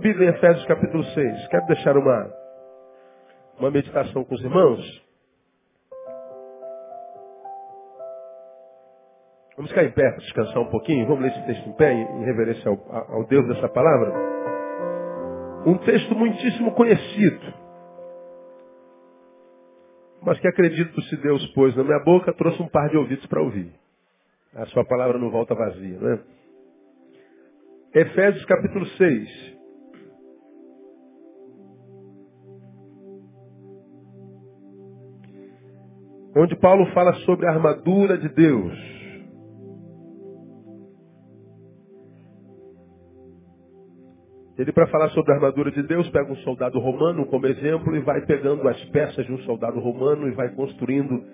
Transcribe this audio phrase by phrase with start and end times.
[0.00, 1.48] Bíblia em Efésios capítulo 6.
[1.48, 2.32] Quero deixar uma,
[3.58, 5.10] uma meditação com os irmãos.
[9.56, 11.06] Vamos ficar em pé descansar um pouquinho.
[11.06, 14.14] Vamos ler esse texto em pé, em reverência ao, ao Deus dessa palavra.
[15.66, 17.54] Um texto muitíssimo conhecido.
[20.22, 23.42] Mas que acredito se Deus pôs na minha boca, trouxe um par de ouvidos para
[23.42, 23.70] ouvir.
[24.54, 26.20] A sua palavra não volta vazia, não é?
[28.00, 29.49] Efésios capítulo 6.
[36.36, 38.72] Onde Paulo fala sobre a armadura de Deus.
[44.56, 48.00] Ele, para falar sobre a armadura de Deus, pega um soldado romano como exemplo e
[48.00, 51.24] vai pegando as peças de um soldado romano e vai construindo,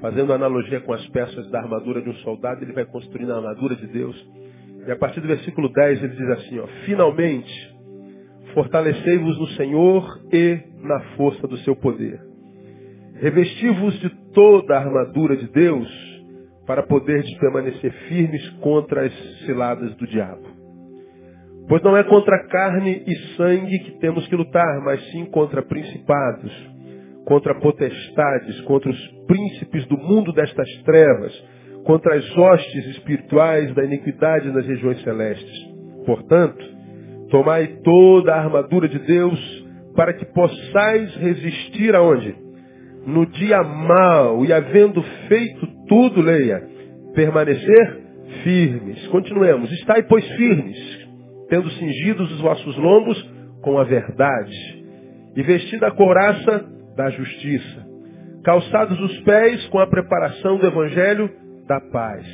[0.00, 3.74] fazendo analogia com as peças da armadura de um soldado, ele vai construindo a armadura
[3.74, 4.14] de Deus.
[4.86, 7.76] E a partir do versículo 10 ele diz assim, ó, finalmente,
[8.52, 12.20] fortalecei-vos no Senhor e na força do seu poder.
[13.14, 15.88] Revesti-vos de toda a armadura de Deus
[16.64, 19.12] para poderes permanecer firmes contra as
[19.44, 20.46] ciladas do diabo.
[21.68, 26.52] Pois não é contra carne e sangue que temos que lutar, mas sim contra principados,
[27.24, 31.32] contra potestades, contra os príncipes do mundo destas trevas,
[31.84, 35.66] contra as hostes espirituais da iniquidade nas regiões celestes.
[36.06, 36.64] Portanto,
[37.28, 39.66] tomai toda a armadura de Deus
[39.96, 42.47] para que possais resistir aonde?
[43.08, 46.62] No dia mau e havendo feito tudo, leia,
[47.14, 48.02] permanecer
[48.44, 49.06] firmes.
[49.06, 49.72] Continuemos.
[49.72, 51.08] Estai, pois, firmes,
[51.48, 53.18] tendo cingidos os vossos lombos
[53.62, 54.54] com a verdade,
[55.34, 57.86] e vestida a couraça da justiça,
[58.44, 61.30] calçados os pés com a preparação do evangelho
[61.66, 62.26] da paz,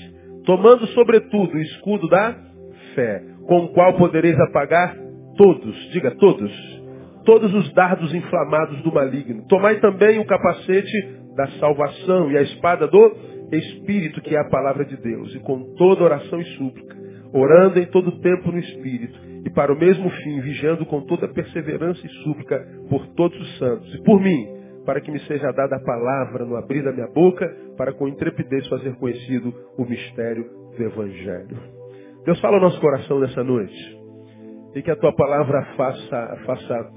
[0.45, 2.35] tomando sobretudo o escudo da
[2.97, 4.97] fé, com o qual podereis apagar
[5.37, 6.53] todos, diga todos,
[7.25, 9.47] todos os dardos inflamados do maligno.
[9.49, 10.97] Tomai também o capacete
[11.37, 13.17] da salvação e a espada do
[13.53, 17.05] Espírito, que é a palavra de Deus, e com toda oração e súplica
[17.35, 22.01] orando em todo tempo no Espírito, e para o mesmo fim, vigiando com toda perseverança
[22.07, 24.47] e súplica por todos os santos, e por mim,
[24.87, 27.45] para que me seja dada a palavra no abrir da minha boca,
[27.77, 30.45] para com intrepidez fazer conhecido o mistério
[30.77, 31.59] do Evangelho.
[32.25, 33.99] Deus fala ao nosso coração nessa noite,
[34.77, 36.91] e que a tua palavra faça, faça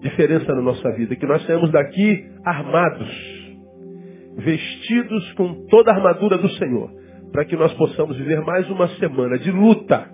[0.00, 3.08] diferença na nossa vida, que nós saímos daqui armados,
[4.38, 7.00] vestidos com toda a armadura do Senhor
[7.32, 10.08] para que nós possamos viver mais uma semana de luta,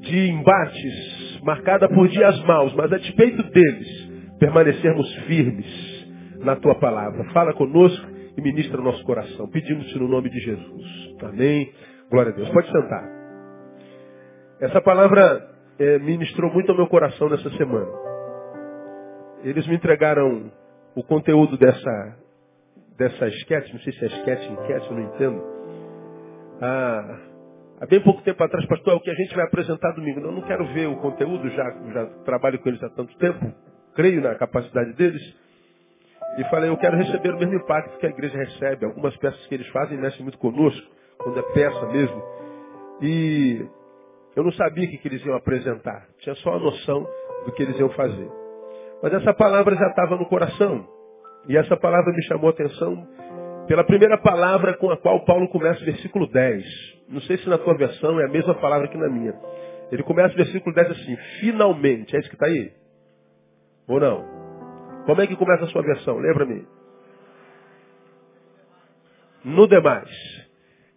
[0.00, 5.66] de embates, marcada por dias maus, mas a despeito deles, permanecermos firmes
[6.40, 7.24] na tua palavra.
[7.32, 9.48] Fala conosco e ministra o nosso coração.
[9.48, 11.14] Pedimos-te no nome de Jesus.
[11.22, 11.70] Amém.
[12.10, 12.48] Glória a Deus.
[12.50, 13.04] Pode sentar.
[14.60, 15.46] Essa palavra
[15.78, 18.05] é, ministrou muito ao meu coração nessa semana.
[19.48, 20.50] Eles me entregaram
[20.94, 22.16] o conteúdo dessa,
[22.98, 25.56] dessa esquete, não sei se é esquete, enquete, não entendo
[26.60, 27.18] ah,
[27.80, 30.20] há bem pouco tempo atrás, pastor, é o que a gente vai apresentar domingo.
[30.20, 33.52] Eu não quero ver o conteúdo, já, já trabalho com eles há tanto tempo,
[33.94, 35.22] creio na capacidade deles.
[36.38, 38.84] E falei, eu quero receber o mesmo impacto que a igreja recebe.
[38.84, 40.86] Algumas peças que eles fazem mexem muito conosco,
[41.18, 42.22] quando é peça mesmo.
[43.00, 43.66] E
[44.34, 46.06] eu não sabia o que, que eles iam apresentar.
[46.18, 47.06] Tinha só a noção
[47.44, 48.45] do que eles iam fazer.
[49.02, 50.86] Mas essa palavra já estava no coração.
[51.48, 53.06] E essa palavra me chamou a atenção
[53.66, 56.64] pela primeira palavra com a qual Paulo começa o versículo 10.
[57.08, 59.34] Não sei se na tua versão é a mesma palavra que na minha.
[59.90, 62.14] Ele começa o versículo 10 assim, finalmente.
[62.16, 62.72] É isso que está aí?
[63.88, 64.24] Ou não?
[65.04, 66.18] Como é que começa a sua versão?
[66.18, 66.66] Lembra-me?
[69.44, 70.10] No demais.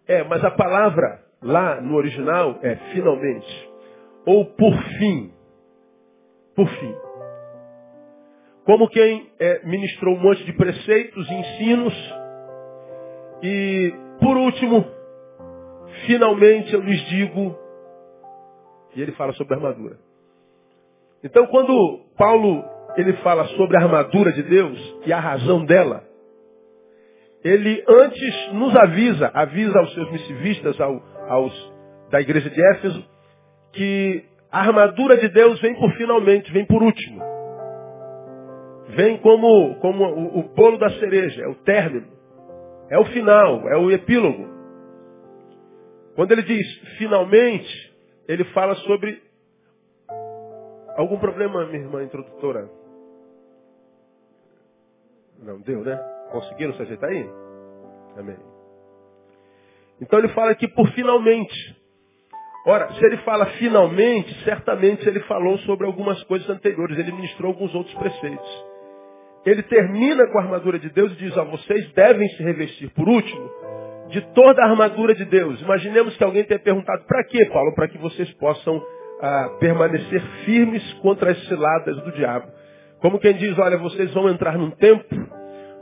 [0.08, 3.70] É, mas a palavra lá no original é finalmente.
[4.26, 5.32] Ou por fim.
[6.56, 7.09] Por fim.
[8.64, 12.14] Como quem é, ministrou um monte de preceitos ensinos
[13.42, 14.84] e, por último,
[16.06, 17.58] finalmente eu lhes digo,
[18.94, 19.96] e ele fala sobre a armadura.
[21.22, 22.64] Então, quando Paulo
[22.96, 26.04] ele fala sobre a armadura de Deus e a razão dela,
[27.42, 31.72] ele antes nos avisa, avisa aos seus missivistas, ao, aos
[32.10, 33.04] da igreja de Éfeso,
[33.72, 37.29] que a armadura de Deus vem por finalmente, vem por último.
[38.96, 42.06] Vem como, como o, o bolo da cereja, é o término.
[42.88, 44.48] É o final, é o epílogo.
[46.16, 46.66] Quando ele diz
[46.98, 47.94] finalmente,
[48.26, 49.22] ele fala sobre
[50.96, 52.68] algum problema, minha irmã introdutora.
[55.38, 55.96] Não deu, né?
[56.32, 57.28] Conseguiram se ajeitar aí?
[58.16, 58.36] Amém.
[60.00, 61.80] Então ele fala aqui por finalmente.
[62.66, 67.74] Ora, se ele fala finalmente, certamente ele falou sobre algumas coisas anteriores, ele ministrou alguns
[67.74, 68.69] outros preceitos.
[69.44, 73.08] Ele termina com a armadura de Deus e diz, ó, vocês devem se revestir, por
[73.08, 73.50] último,
[74.08, 75.60] de toda a armadura de Deus.
[75.62, 77.74] Imaginemos que alguém tenha perguntado, para quê, Paulo?
[77.74, 78.82] Para que vocês possam
[79.22, 82.48] ah, permanecer firmes contra as ciladas do diabo.
[83.00, 85.14] Como quem diz, olha, vocês vão entrar num tempo,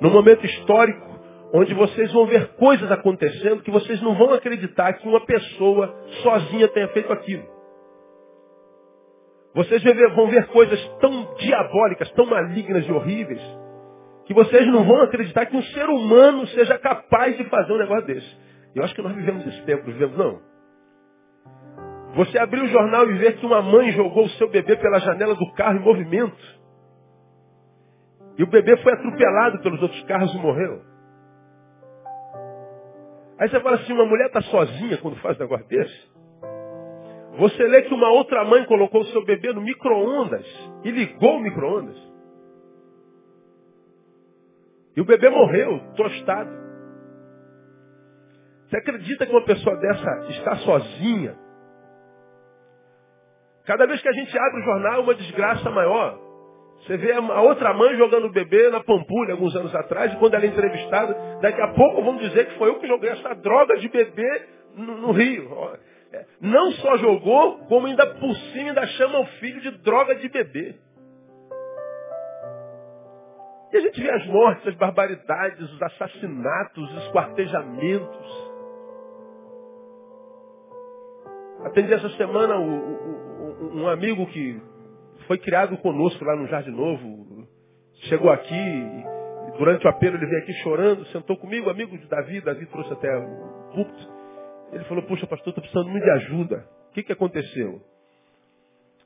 [0.01, 1.09] num momento histórico,
[1.53, 6.69] onde vocês vão ver coisas acontecendo que vocês não vão acreditar que uma pessoa sozinha
[6.69, 7.58] tenha feito aquilo.
[9.59, 9.83] Vocês
[10.15, 13.43] vão ver coisas tão diabólicas, tão malignas e horríveis,
[14.25, 18.07] que vocês não vão acreditar que um ser humano seja capaz de fazer um negócio
[18.07, 18.39] desse.
[18.73, 20.41] Eu acho que nós vivemos esse tempo, vivemos não.
[22.15, 25.35] Você abrir o jornal e ver que uma mãe jogou o seu bebê pela janela
[25.35, 26.61] do carro em movimento.
[28.39, 30.83] E o bebê foi atropelado pelos outros carros e morreu.
[33.41, 36.18] Aí você fala assim, uma mulher está sozinha quando faz um negócio desse?
[37.39, 40.45] Você lê que uma outra mãe colocou o seu bebê no micro-ondas
[40.85, 41.97] e ligou o micro-ondas.
[44.97, 46.51] E o bebê morreu, tostado.
[48.67, 51.39] Você acredita que uma pessoa dessa está sozinha?
[53.65, 56.19] Cada vez que a gente abre o jornal, uma desgraça maior.
[56.81, 60.35] Você vê a outra mãe jogando o bebê na Pampulha alguns anos atrás, e quando
[60.35, 63.77] ela é entrevistada, daqui a pouco vão dizer que foi eu que joguei essa droga
[63.77, 64.43] de bebê
[64.75, 65.49] no, no Rio.
[66.41, 70.75] Não só jogou, como ainda por cima ainda chama o filho de droga de bebê.
[73.73, 78.49] E a gente vê as mortes, as barbaridades, os assassinatos, os esquartejamentos.
[81.65, 84.61] Atendi essa semana um amigo que
[85.27, 87.47] foi criado conosco lá no Jardim Novo.
[88.09, 89.05] Chegou aqui,
[89.59, 93.15] durante o apelo ele veio aqui chorando, sentou comigo, amigo de Davi, Davi trouxe até
[93.19, 94.18] o púlpito.
[94.73, 96.69] Ele falou, puxa pastor, estou precisando muito de ajuda.
[96.91, 97.81] O que, que aconteceu?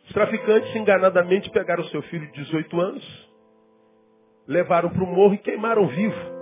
[0.05, 3.31] Os traficantes enganadamente pegaram seu filho de 18 anos,
[4.47, 6.33] levaram para o morro e queimaram vivo.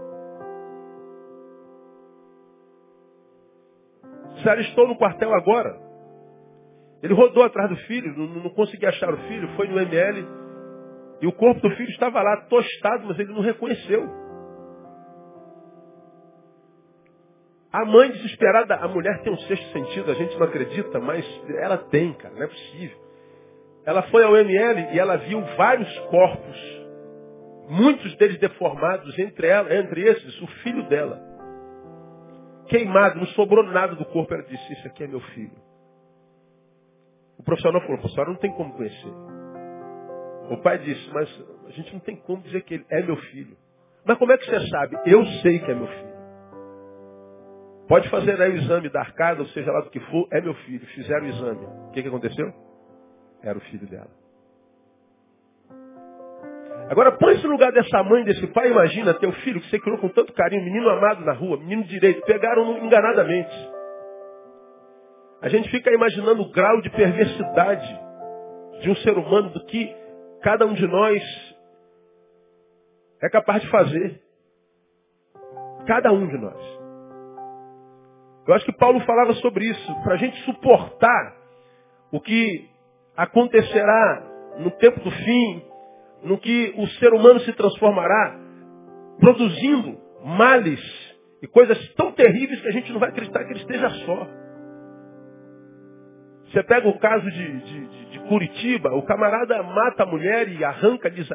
[4.42, 5.78] Sério, estou no quartel agora.
[7.02, 10.26] Ele rodou atrás do filho, não, não conseguia achar o filho, foi no ML.
[11.20, 14.08] E o corpo do filho estava lá, tostado, mas ele não reconheceu.
[17.72, 21.24] A mãe desesperada, a mulher tem um sexto sentido, a gente não acredita, mas
[21.60, 22.98] ela tem, cara, não é possível.
[23.86, 26.56] Ela foi ao ML e ela viu vários corpos,
[27.68, 31.20] muitos deles deformados, entre, ela, entre esses o filho dela.
[32.66, 34.32] Queimado, não sobrou nada do corpo.
[34.34, 35.56] Ela disse, isso aqui é meu filho.
[37.38, 39.12] O profissional falou, professor, não tem como conhecer.
[40.50, 43.56] O pai disse, mas a gente não tem como dizer que ele é meu filho.
[44.04, 44.96] Mas como é que você sabe?
[45.06, 46.09] Eu sei que é meu filho.
[47.90, 50.54] Pode fazer aí o exame da arcada, ou seja lá do que for, é meu
[50.54, 50.86] filho.
[50.94, 51.66] Fizeram o exame.
[51.88, 52.54] O que, que aconteceu?
[53.42, 54.10] Era o filho dela.
[56.88, 60.08] Agora põe-se no lugar dessa mãe, desse pai, imagina teu filho que você criou com
[60.08, 63.70] tanto carinho, menino amado na rua, menino direito, pegaram enganadamente.
[65.42, 68.00] A gente fica imaginando o grau de perversidade
[68.82, 69.92] de um ser humano do que
[70.44, 71.20] cada um de nós
[73.20, 74.22] é capaz de fazer.
[75.88, 76.79] Cada um de nós.
[78.50, 81.36] Eu acho que Paulo falava sobre isso, para a gente suportar
[82.10, 82.68] o que
[83.16, 84.26] acontecerá
[84.58, 85.62] no tempo do fim,
[86.24, 88.36] no que o ser humano se transformará,
[89.20, 90.80] produzindo males
[91.40, 94.26] e coisas tão terríveis que a gente não vai acreditar que ele esteja só.
[96.46, 101.30] Você pega o caso de, de, de Curitiba, o camarada mata a mulher e arranca-lhes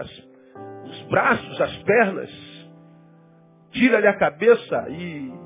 [0.84, 2.67] os braços, as pernas,
[3.72, 5.45] tira-lhe a cabeça e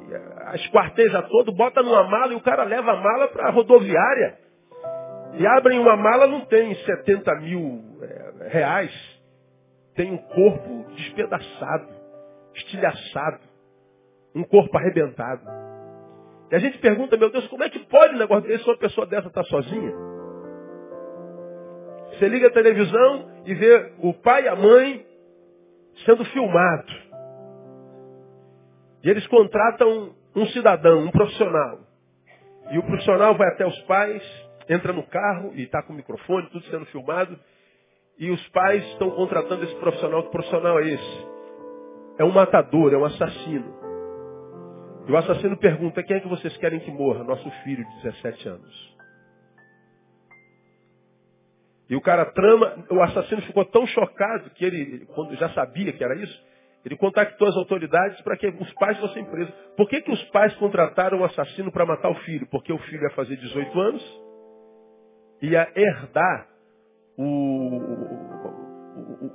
[0.56, 4.38] esquarteja todo, bota numa mala e o cara leva a mala para a rodoviária.
[5.34, 9.20] E abrem uma mala, não tem 70 mil é, reais.
[9.96, 11.88] Tem um corpo despedaçado,
[12.56, 13.40] estilhaçado,
[14.36, 15.42] um corpo arrebentado.
[16.52, 19.06] E a gente pergunta, meu Deus, como é que pode um negócio desse uma pessoa
[19.06, 19.94] dessa tá sozinha?
[22.12, 25.06] Você liga a televisão e vê o pai e a mãe
[26.06, 27.09] sendo filmados.
[29.04, 31.80] E eles contratam um cidadão, um profissional.
[32.72, 34.24] E o profissional vai até os pais,
[34.68, 37.38] entra no carro e está com o microfone, tudo sendo filmado.
[38.18, 40.24] E os pais estão contratando esse profissional.
[40.24, 41.28] Que profissional é esse?
[42.20, 43.80] É um matador, é um assassino.
[45.08, 47.24] E o assassino pergunta, quem é que vocês querem que morra?
[47.24, 49.00] Nosso filho de 17 anos.
[51.90, 56.04] E o cara trama, o assassino ficou tão chocado que ele, quando já sabia que
[56.04, 56.49] era isso,
[56.86, 59.54] ele contactou as autoridades para que os pais fossem presos.
[59.76, 62.48] Por que, que os pais contrataram o assassino para matar o filho?
[62.50, 64.30] Porque o filho ia fazer 18 anos
[65.42, 66.48] ia herdar
[67.18, 67.24] o,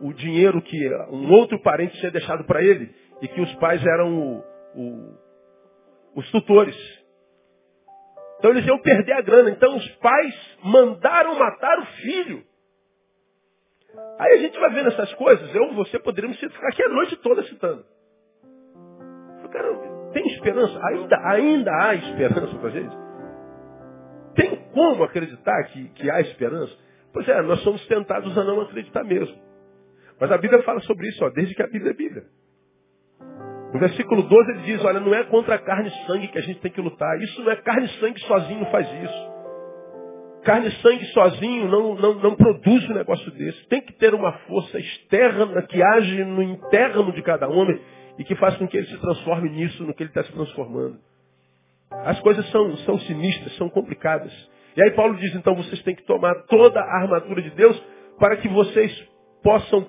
[0.02, 3.84] o, o, dinheiro que um outro parente tinha deixado para ele e que os pais
[3.84, 4.44] eram
[6.14, 6.76] os tutores.
[8.38, 9.50] Então eles iam perder a grana.
[9.50, 12.44] Então os pais mandaram matar o filho.
[14.18, 15.54] Aí a gente vai vendo essas coisas.
[15.54, 17.84] Eu você poderíamos ficar aqui a noite toda citando.
[19.50, 19.68] Cara,
[20.12, 20.80] tem esperança?
[20.88, 22.96] Ainda, ainda há esperança para a gente?
[24.34, 26.76] Tem como acreditar que, que há esperança?
[27.12, 29.36] Pois é, nós somos tentados a não acreditar mesmo.
[30.20, 32.24] Mas a Bíblia fala sobre isso, ó, desde que a Bíblia é Bíblia.
[33.72, 36.42] No versículo 12 ele diz, olha, não é contra a carne e sangue que a
[36.42, 37.20] gente tem que lutar.
[37.20, 39.33] Isso não é carne e sangue sozinho faz isso.
[40.44, 43.66] Carne e sangue sozinho não, não, não produz um negócio desse.
[43.68, 47.80] Tem que ter uma força externa que age no interno de cada homem
[48.18, 50.98] e que faz com que ele se transforme nisso, no que ele está se transformando.
[51.90, 54.32] As coisas são, são sinistras, são complicadas.
[54.76, 57.80] E aí Paulo diz, então vocês têm que tomar toda a armadura de Deus
[58.18, 59.08] para que vocês
[59.42, 59.88] possam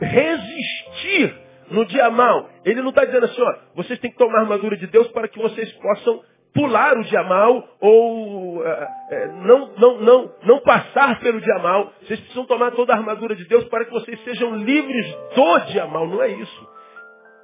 [0.00, 1.34] resistir
[1.70, 2.50] no dia mal.
[2.64, 5.28] Ele não está dizendo assim, ó, vocês têm que tomar a armadura de Deus para
[5.28, 6.22] que vocês possam
[6.54, 11.92] pular o dia mal ou é, não, não, não, não passar pelo dia mal.
[12.02, 15.86] Vocês precisam tomar toda a armadura de Deus para que vocês sejam livres do dia
[15.86, 16.06] mal.
[16.06, 16.68] Não é isso.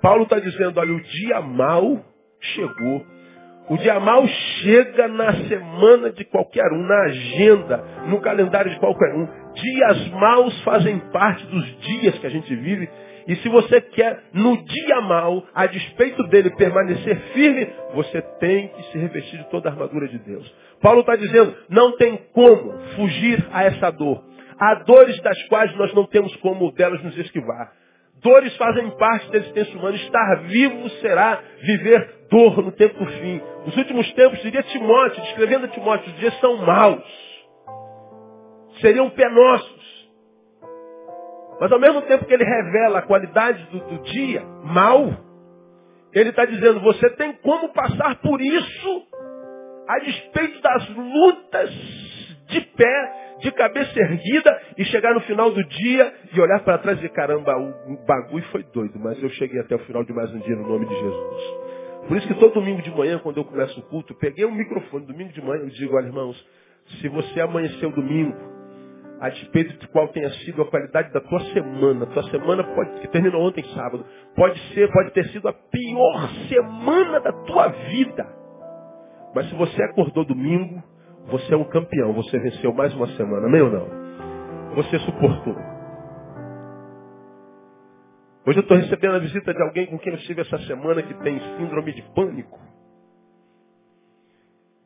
[0.00, 2.04] Paulo está dizendo, olha, o dia mal
[2.40, 3.04] chegou.
[3.68, 9.14] O dia mal chega na semana de qualquer um, na agenda, no calendário de qualquer
[9.14, 9.28] um.
[9.52, 12.88] Dias maus fazem parte dos dias que a gente vive.
[13.28, 18.82] E se você quer, no dia mal, a despeito dele permanecer firme, você tem que
[18.84, 20.50] se revestir de toda a armadura de Deus.
[20.80, 24.24] Paulo está dizendo, não tem como fugir a essa dor.
[24.58, 27.70] Há dores das quais nós não temos como delas nos esquivar.
[28.22, 29.96] Dores fazem parte da existência humana.
[29.96, 33.42] Estar vivo será viver dor no tempo do fim.
[33.66, 37.04] Os últimos tempos, diria Timóteo, descrevendo a Timóteo, os dias são maus.
[38.80, 39.97] Seriam penosos.
[41.60, 45.12] Mas ao mesmo tempo que ele revela a qualidade do, do dia, mal,
[46.12, 49.02] ele está dizendo, você tem como passar por isso,
[49.88, 51.70] a despeito das lutas
[52.48, 56.98] de pé, de cabeça erguida e chegar no final do dia e olhar para trás
[56.98, 60.32] e dizer, caramba, o bagulho foi doido, mas eu cheguei até o final de mais
[60.32, 61.68] um dia no nome de Jesus.
[62.06, 64.54] Por isso que todo domingo de manhã, quando eu começo o culto, peguei o um
[64.54, 66.42] microfone, domingo de manhã, eu digo, olha irmãos,
[67.00, 68.57] se você amanheceu domingo,
[69.20, 73.08] a despeito de qual tenha sido a qualidade da tua semana, tua semana pode, que
[73.08, 74.04] terminou ontem sábado,
[74.36, 78.26] pode ser, pode ter sido a pior semana da tua vida.
[79.34, 80.82] Mas se você acordou domingo,
[81.26, 83.88] você é um campeão, você venceu mais uma semana, amém ou não?
[84.76, 85.56] Você suportou.
[88.46, 91.12] Hoje eu estou recebendo a visita de alguém com quem eu estive essa semana que
[91.22, 92.58] tem síndrome de pânico.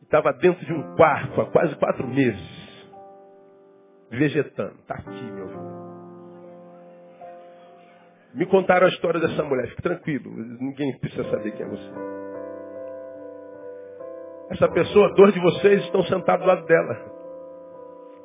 [0.03, 2.62] Estava dentro de um quarto há quase quatro meses,
[4.13, 4.75] vegetando.
[4.81, 5.73] Está aqui, meu filho.
[8.35, 9.69] Me contaram a história dessa mulher.
[9.69, 11.91] Fique tranquilo, ninguém precisa saber quem é você.
[14.51, 17.13] Essa pessoa, dois de vocês estão sentados do lado dela.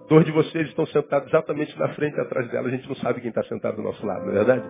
[0.10, 2.68] Dois de vocês estão sentados exatamente na frente atrás dela.
[2.68, 4.64] A gente não sabe quem está sentado do nosso lado, não é verdade?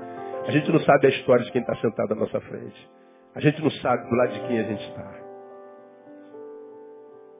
[0.47, 2.89] A gente não sabe a história de quem está sentado à nossa frente.
[3.35, 5.27] A gente não sabe do lado de quem a gente está.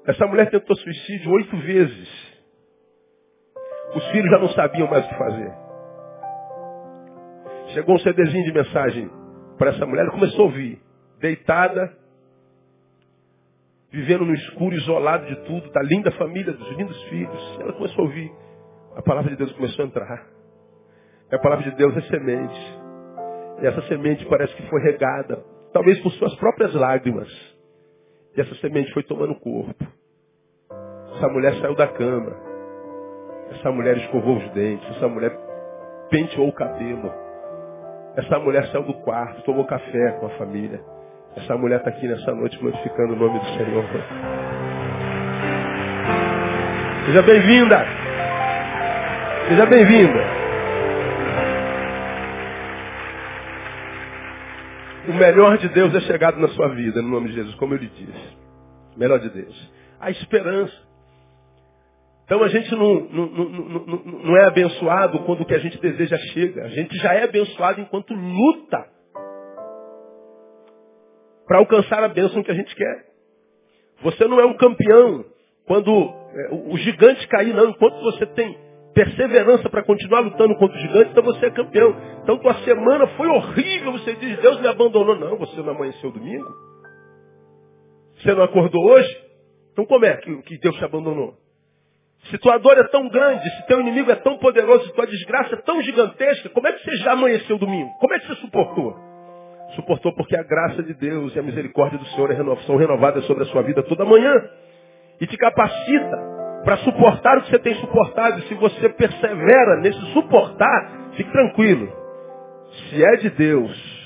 [0.08, 2.37] Essa mulher tentou suicídio oito vezes.
[3.96, 5.54] Os filhos já não sabiam mais o que fazer.
[7.74, 9.10] Chegou um CDzinho de mensagem
[9.58, 10.82] para essa mulher, ela começou a ouvir.
[11.20, 11.92] Deitada,
[13.92, 17.60] vivendo no escuro, isolado de tudo, da linda família, dos lindos filhos.
[17.60, 18.32] Ela começou a ouvir.
[18.96, 20.28] A palavra de Deus começou a entrar.
[21.32, 22.80] E a palavra de Deus é semente.
[23.62, 27.30] E essa semente parece que foi regada, talvez por suas próprias lágrimas.
[28.36, 29.86] E essa semente foi tomando corpo.
[31.16, 32.47] Essa mulher saiu da cama.
[33.52, 34.90] Essa mulher escovou os dentes.
[34.96, 35.32] Essa mulher
[36.10, 37.12] penteou o cabelo.
[38.16, 40.82] Essa mulher saiu do quarto, tomou café com a família.
[41.36, 43.86] Essa mulher está aqui nessa noite glorificando o nome do Senhor.
[47.06, 47.86] Seja bem-vinda.
[49.48, 50.20] Seja bem-vinda.
[55.08, 57.78] O melhor de Deus é chegado na sua vida, no nome de Jesus, como eu
[57.78, 58.38] lhe disse.
[58.96, 59.74] O melhor de Deus.
[60.00, 60.87] A esperança.
[62.28, 66.18] Então a gente não, não, não, não, é abençoado quando o que a gente deseja
[66.34, 66.66] chega.
[66.66, 68.86] A gente já é abençoado enquanto luta
[71.48, 73.06] para alcançar a bênção que a gente quer.
[74.02, 75.24] Você não é um campeão
[75.66, 77.70] quando é, o gigante cair, não.
[77.70, 78.58] Enquanto você tem
[78.94, 81.96] perseverança para continuar lutando contra o gigante, então você é campeão.
[82.24, 85.18] Então tua semana foi horrível, você diz, Deus me abandonou.
[85.18, 86.54] Não, você não amanheceu domingo.
[88.18, 89.18] Você não acordou hoje?
[89.72, 91.47] Então como é que, que Deus te abandonou?
[92.30, 95.56] Se tua dor é tão grande, se teu inimigo é tão poderoso, se tua desgraça
[95.56, 97.90] é tão gigantesca, como é que você já amanheceu domingo?
[98.00, 98.96] Como é que você suportou?
[99.76, 103.44] Suportou porque a graça de Deus e a misericórdia do Senhor é são renovadas sobre
[103.44, 104.34] a sua vida toda manhã.
[105.20, 106.18] E te capacita
[106.64, 108.40] para suportar o que você tem suportado.
[108.40, 111.92] E se você persevera nesse suportar, fique tranquilo.
[112.90, 113.98] Se é de Deus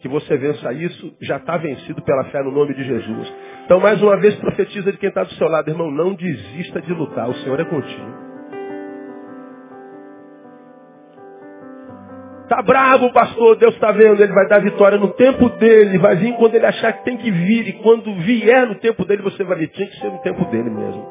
[0.00, 3.34] que você vença isso, já está vencido pela fé no nome de Jesus.
[3.66, 6.92] Então, mais uma vez, profetiza de quem está do seu lado, irmão, não desista de
[6.92, 8.26] lutar, o Senhor é contigo.
[12.48, 16.36] Tá bravo, pastor, Deus está vendo, ele vai dar vitória no tempo dele, vai vir
[16.36, 19.58] quando ele achar que tem que vir, e quando vier no tempo dele, você vai
[19.58, 21.04] ver, tinha que ser no tempo dele mesmo.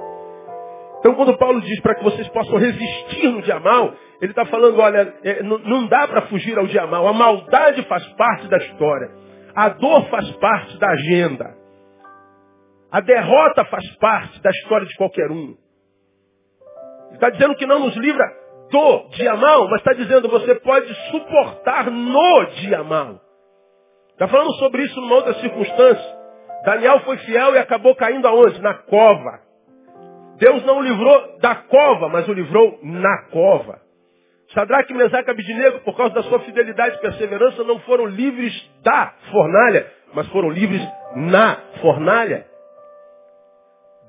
[0.99, 4.79] Então, quando Paulo diz para que vocês possam resistir no dia mal, ele está falando,
[4.79, 9.09] olha, é, não dá para fugir ao dia mal, a maldade faz parte da história,
[9.53, 11.64] a dor faz parte da agenda,
[12.95, 15.53] a derrota faz parte da história de qualquer um.
[17.11, 18.23] Está dizendo que não nos livra
[18.71, 23.19] do dia mal, mas está dizendo você pode suportar no dia mal.
[24.11, 26.17] Está falando sobre isso numa outra circunstância.
[26.63, 28.61] Daniel foi fiel e acabou caindo aonde?
[28.61, 29.41] Na cova.
[30.37, 33.81] Deus não o livrou da cova, mas o livrou na cova.
[34.53, 38.53] Sadraque, Mesaque e Abidinego, por causa da sua fidelidade e perseverança, não foram livres
[38.83, 40.81] da fornalha, mas foram livres
[41.13, 42.54] na fornalha.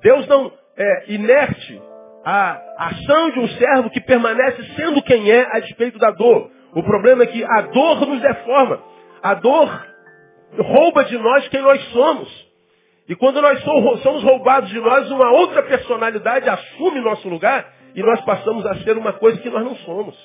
[0.02, 1.82] Deus não é inerte
[2.24, 6.50] a ação de um servo que permanece sendo quem é a despeito da dor.
[6.74, 8.82] O problema é que a dor nos deforma.
[9.22, 9.86] A dor
[10.58, 12.46] rouba de nós quem nós somos.
[13.08, 18.20] E quando nós somos roubados de nós, uma outra personalidade assume nosso lugar e nós
[18.22, 20.16] passamos a ser uma coisa que nós não somos.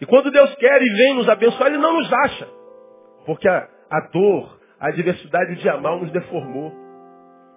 [0.00, 2.48] E quando Deus quer e vem nos abençoar, Ele não nos acha.
[3.24, 6.83] Porque a, a dor, a adversidade, o dia mal nos deformou.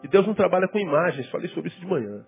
[0.03, 2.23] E Deus não trabalha com imagens, falei sobre isso de manhã.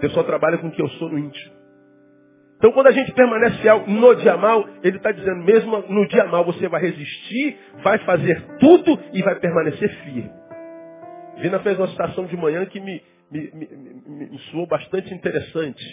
[0.00, 1.56] Deus só trabalha com o que eu sou no íntimo.
[2.58, 6.44] Então quando a gente permanece no dia mal, ele está dizendo, mesmo no dia mal
[6.44, 10.30] você vai resistir, vai fazer tudo e vai permanecer firme.
[11.38, 15.84] Vina fez uma citação de manhã que me, me, me, me, soou bastante interessante.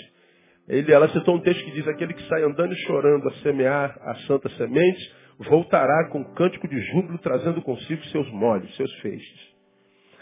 [0.68, 3.98] Ele, ela citou um texto que diz, aquele que sai andando e chorando a semear
[4.02, 9.43] a santa semente, voltará com cântico de júbilo, trazendo consigo seus molhos, seus feixes.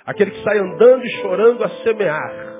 [0.05, 2.51] Aquele que sai andando e chorando a semear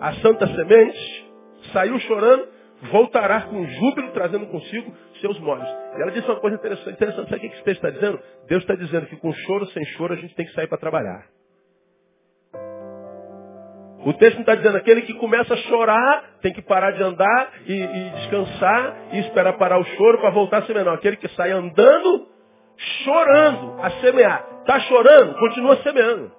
[0.00, 1.32] a santa semente,
[1.72, 2.46] saiu chorando,
[2.92, 5.68] voltará com júbilo, trazendo consigo seus molhos.
[5.96, 7.28] E ela disse uma coisa interessante, interessante.
[7.28, 8.20] Sabe o que esse texto está dizendo?
[8.46, 11.26] Deus está dizendo que com choro, sem choro, a gente tem que sair para trabalhar.
[14.04, 17.52] O texto não está dizendo aquele que começa a chorar, tem que parar de andar
[17.66, 20.84] e, e descansar e esperar parar o choro para voltar a semear.
[20.84, 22.28] Não, aquele que sai andando,
[23.04, 24.44] chorando a semear.
[24.60, 26.32] Está chorando, continua semeando.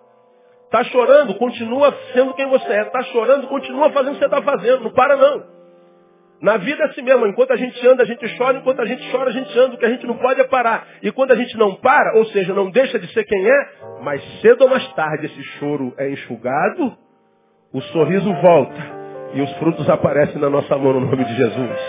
[0.66, 2.82] Está chorando, continua sendo quem você é.
[2.84, 4.84] Está chorando, continua fazendo o que você está fazendo.
[4.84, 5.44] Não para não.
[6.42, 7.26] Na vida é assim mesmo.
[7.26, 8.60] Enquanto a gente anda, a gente chora.
[8.60, 9.76] Enquanto a gente chora, a gente anda.
[9.76, 10.88] O que a gente não pode é parar.
[11.02, 13.70] E quando a gente não para, ou seja, não deixa de ser quem é,
[14.02, 16.96] mais cedo ou mais tarde esse choro é enxugado,
[17.74, 19.00] o sorriso volta
[19.34, 21.80] e os frutos aparecem na nossa mão no nome de Jesus.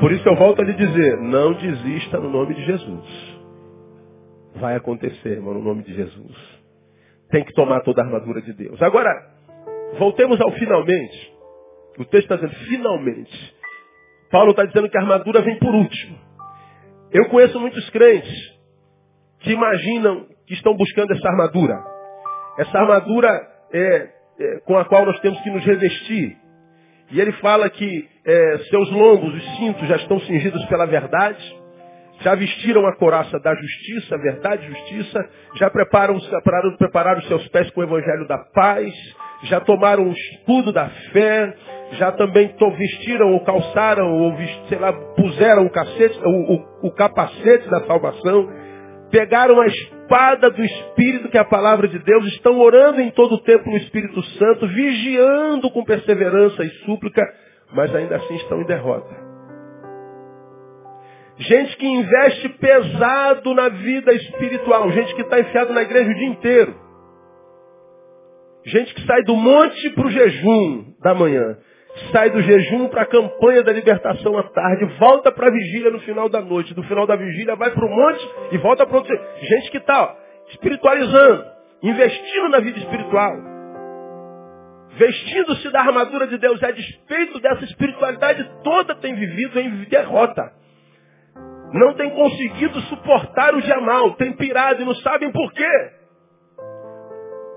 [0.00, 3.31] Por isso eu volto a lhe dizer, não desista no nome de Jesus.
[4.56, 6.62] Vai acontecer, irmão, no nome de Jesus
[7.32, 8.80] tem que tomar toda a armadura de Deus.
[8.82, 9.10] Agora,
[9.98, 11.32] voltemos ao finalmente.
[11.98, 13.56] O texto está dizendo finalmente.
[14.30, 16.18] Paulo está dizendo que a armadura vem por último.
[17.10, 18.32] Eu conheço muitos crentes
[19.40, 21.82] que imaginam que estão buscando essa armadura.
[22.58, 23.28] Essa armadura
[23.72, 26.36] é, é com a qual nós temos que nos revestir.
[27.10, 31.61] E ele fala que é, seus lombos, os cintos, já estão cingidos pela verdade
[32.22, 37.46] já vestiram a coraça da justiça, verdade e justiça, já prepararam, prepararam, prepararam os seus
[37.48, 38.92] pés com o evangelho da paz,
[39.44, 41.54] já tomaram o escudo da fé,
[41.92, 44.36] já também vestiram ou calçaram, ou
[44.68, 48.48] sei lá, puseram o, cacete, o, o, o capacete da salvação,
[49.10, 53.34] pegaram a espada do Espírito, que é a palavra de Deus, estão orando em todo
[53.34, 57.22] o tempo no Espírito Santo, vigiando com perseverança e súplica,
[57.74, 59.31] mas ainda assim estão em derrota.
[61.42, 64.90] Gente que investe pesado na vida espiritual.
[64.92, 66.74] Gente que está enfiado na igreja o dia inteiro.
[68.64, 71.56] Gente que sai do monte para o jejum da manhã.
[72.12, 74.84] Sai do jejum para a campanha da libertação à tarde.
[74.98, 76.74] Volta para a vigília no final da noite.
[76.74, 79.20] Do final da vigília vai para o monte e volta para outro.
[79.40, 80.16] Gente que está
[80.50, 81.44] espiritualizando.
[81.82, 83.32] Investindo na vida espiritual.
[84.96, 86.62] Vestindo-se da armadura de Deus.
[86.62, 90.61] A despeito dessa espiritualidade toda tem vivido em derrota
[91.72, 95.92] não têm conseguido suportar o dia mal, têm pirado e não sabem por quê.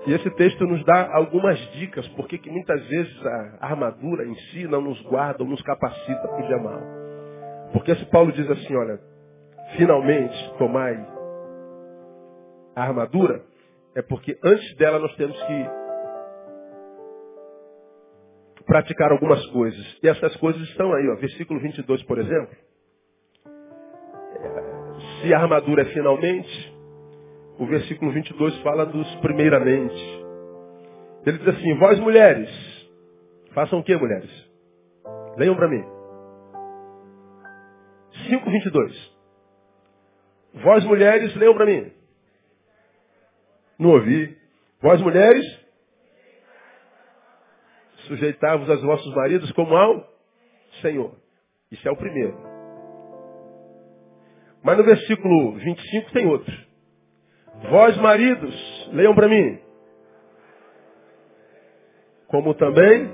[0.06, 4.66] E esse texto nos dá algumas dicas, porque que muitas vezes a armadura em si
[4.68, 6.80] não nos guarda ou nos capacita para o dia mal.
[7.72, 9.00] Porque se Paulo diz assim, olha,
[9.76, 10.94] finalmente tomai
[12.76, 13.42] a armadura,
[13.96, 15.66] é porque antes dela nós temos que
[18.64, 19.98] praticar algumas coisas.
[20.02, 22.54] E essas coisas estão aí, ó, versículo 22, por exemplo.
[25.20, 26.74] Se a armadura é finalmente,
[27.58, 30.24] o versículo 22 fala dos primeiramente.
[31.24, 32.48] Ele diz assim, vós mulheres,
[33.52, 34.30] façam o que, mulheres?
[35.36, 35.84] Leiam para mim.
[38.30, 39.16] 5,22.
[40.62, 41.92] Vós mulheres, leiam para mim.
[43.78, 44.36] Não ouvi.
[44.80, 45.44] Vós mulheres,
[48.06, 50.06] sujeitai-vos aos vossos maridos como ao
[50.80, 51.14] Senhor.
[51.70, 52.55] Isso é o primeiro.
[54.66, 56.52] Mas no versículo 25 tem outro.
[57.70, 59.60] Vós, maridos, leiam para mim.
[62.26, 63.08] Como também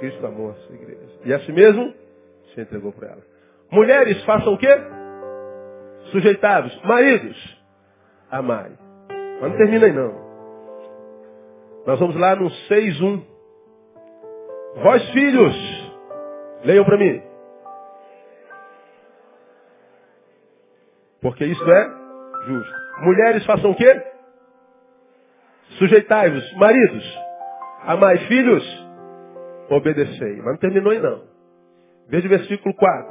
[0.00, 1.20] Cristo amou a sua igreja.
[1.26, 1.92] E assim mesmo
[2.54, 3.22] se entregou para ela.
[3.70, 4.74] Mulheres, façam o quê?
[6.10, 6.74] Sujeitados.
[6.82, 7.62] Maridos,
[8.30, 8.72] amai.
[9.42, 10.14] Mas não termina aí não.
[11.86, 13.22] Nós vamos lá no 6.1.
[14.82, 15.54] Vós filhos,
[16.64, 17.33] leiam para mim.
[21.24, 21.90] Porque isso é
[22.46, 22.74] justo.
[23.00, 24.02] Mulheres façam o quê?
[25.78, 26.52] Sujeitai-vos.
[26.56, 27.18] Maridos,
[27.86, 28.62] amai filhos,
[29.70, 30.36] obedecei.
[30.36, 31.22] Mas não terminou aí não.
[32.08, 33.06] Veja o versículo 4.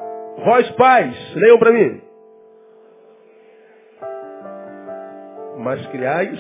[0.46, 2.02] Vós pais, leiam para mim.
[5.58, 6.40] Mas criais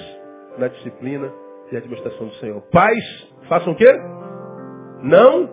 [0.59, 1.33] na disciplina
[1.71, 2.61] e administração do Senhor.
[2.69, 3.91] Pais, façam o quê?
[5.01, 5.49] Não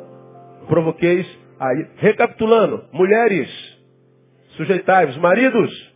[0.68, 1.26] provoqueis
[1.58, 1.86] aí.
[1.96, 3.48] Recapitulando, mulheres,
[4.58, 5.16] sujeitai-vos.
[5.16, 5.89] Maridos,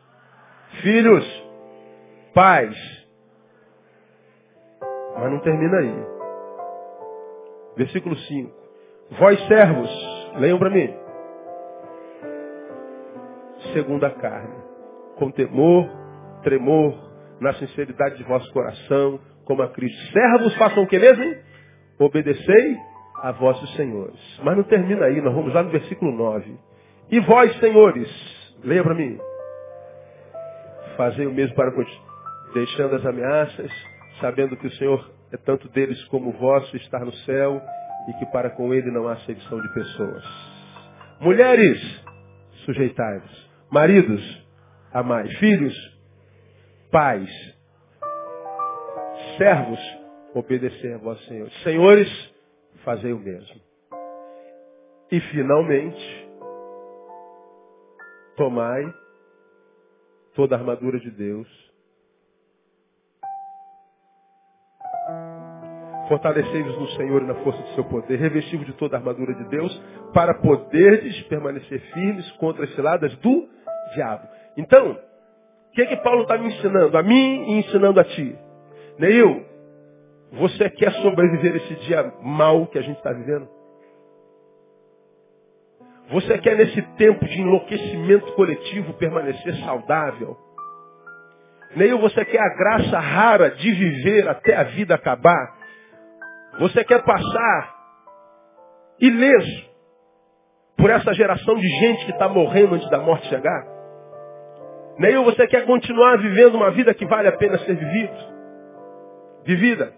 [0.82, 1.24] filhos,
[2.34, 2.74] paz.
[5.16, 5.94] Mas não termina aí.
[7.76, 8.52] Versículo 5.
[9.18, 9.90] Vós servos,
[10.36, 10.94] leiam para mim.
[13.72, 14.54] Segundo a carne,
[15.16, 15.88] com temor,
[16.42, 16.94] tremor,
[17.40, 20.12] na sinceridade de vosso coração, como a Cristo.
[20.12, 21.36] Servos, façam o que mesmo?
[21.98, 22.76] Obedecei
[23.22, 24.18] a vossos senhores.
[24.42, 26.56] Mas não termina aí, nós vamos lá no versículo 9.
[27.10, 28.08] E vós, senhores,
[28.62, 29.18] leia para mim.
[30.96, 32.14] Fazei o mesmo para continuar
[32.54, 33.70] deixando as ameaças,
[34.20, 37.60] sabendo que o Senhor é tanto deles como vosso, estar no céu
[38.08, 40.24] e que para com ele não há sedição de pessoas.
[41.20, 41.80] Mulheres,
[42.64, 43.50] sujeitai-vos.
[43.70, 44.46] Maridos,
[44.92, 45.28] amai.
[45.40, 45.74] Filhos,
[46.90, 47.30] pais.
[49.36, 49.80] Servos,
[50.32, 51.50] obedecer a vós, Senhor.
[51.64, 52.34] Senhores,
[52.84, 53.60] fazei o mesmo.
[55.10, 56.28] E finalmente,
[58.36, 58.84] tomai
[60.34, 61.48] toda a armadura de Deus
[66.08, 69.44] Fortalecei-vos no Senhor e na força do seu poder, revestivos de toda a armadura de
[69.48, 73.48] Deus, para poderdes permanecer firmes contra as ciladas do
[73.94, 74.28] diabo.
[74.56, 76.96] Então, o que é que Paulo está me ensinando?
[76.96, 78.36] A mim e ensinando a ti.
[78.98, 79.44] Neil,
[80.32, 83.48] você quer sobreviver esse dia mal que a gente está vivendo?
[86.10, 90.36] Você quer nesse tempo de enlouquecimento coletivo permanecer saudável?
[91.76, 95.54] Neil, você quer a graça rara de viver até a vida acabar?
[96.58, 97.74] Você quer passar
[99.00, 99.70] ileso
[100.76, 103.74] por essa geração de gente que está morrendo antes da morte chegar?
[104.98, 108.16] Nem você quer continuar vivendo uma vida que vale a pena ser vivido,
[109.44, 109.92] vivida.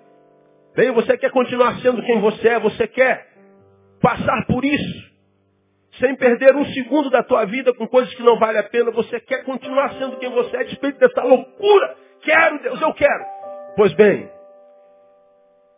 [0.76, 3.26] Nem você quer continuar sendo quem você é, você quer
[4.00, 5.15] passar por isso,
[5.98, 9.18] sem perder um segundo da tua vida com coisas que não vale a pena, você
[9.20, 11.96] quer continuar sendo quem você é, a despeito dessa loucura.
[12.22, 13.24] Quero, Deus, eu quero.
[13.76, 14.30] Pois bem,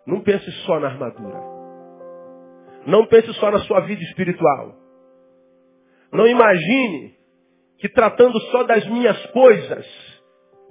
[0.07, 1.39] não pense só na armadura.
[2.87, 4.75] Não pense só na sua vida espiritual.
[6.13, 7.15] Não imagine
[7.79, 9.87] que tratando só das minhas coisas,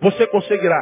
[0.01, 0.81] você conseguirá.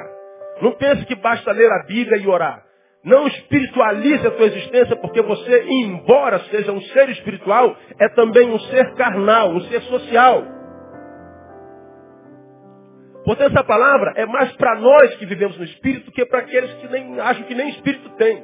[0.62, 2.64] Não pense que basta ler a Bíblia e orar.
[3.06, 8.60] Não espiritualize a tua existência, porque você, embora seja um ser espiritual, é também um
[8.60, 10.44] ser carnal, um ser social.
[13.24, 16.88] Portanto, essa palavra é mais para nós que vivemos no Espírito que para aqueles que
[16.88, 18.44] nem acham que nem Espírito tem.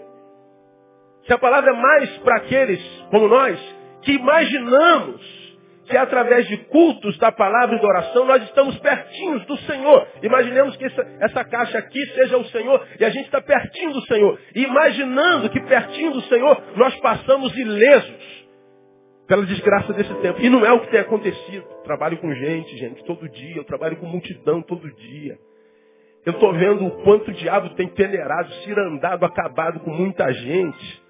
[1.26, 3.60] Se a palavra é mais para aqueles como nós,
[4.04, 5.41] que imaginamos
[5.92, 10.08] que através de cultos da palavra e da oração nós estamos pertinhos do Senhor.
[10.24, 14.02] Imaginemos que essa, essa caixa aqui seja o Senhor e a gente está pertinho do
[14.06, 14.40] Senhor.
[14.56, 18.42] E imaginando que pertinho do Senhor nós passamos ilesos
[19.28, 20.42] pela desgraça desse tempo.
[20.42, 21.66] E não é o que tem acontecido.
[21.84, 23.58] Trabalho com gente, gente, todo dia.
[23.58, 25.38] Eu trabalho com multidão todo dia.
[26.26, 31.02] Eu estou vendo o quanto o diabo tem peneirado, cirandado, acabado com muita gente.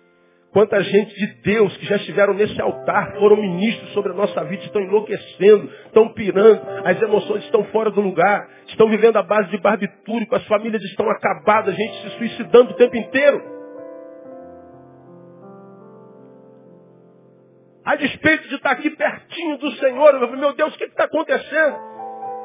[0.52, 4.64] Quanta gente de Deus que já estiveram nesse altar, foram ministros sobre a nossa vida,
[4.64, 9.58] estão enlouquecendo, estão pirando, as emoções estão fora do lugar, estão vivendo à base de
[9.60, 13.42] barbitúrico, as famílias estão acabadas, a gente se suicidando o tempo inteiro.
[17.86, 21.78] A despeito de estar aqui pertinho do Senhor, eu meu Deus, o que está acontecendo?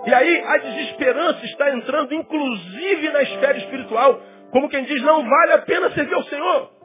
[0.07, 4.21] E aí a desesperança está entrando, inclusive na esfera espiritual.
[4.53, 6.76] Como quem diz, não vale a pena servir ao Senhor.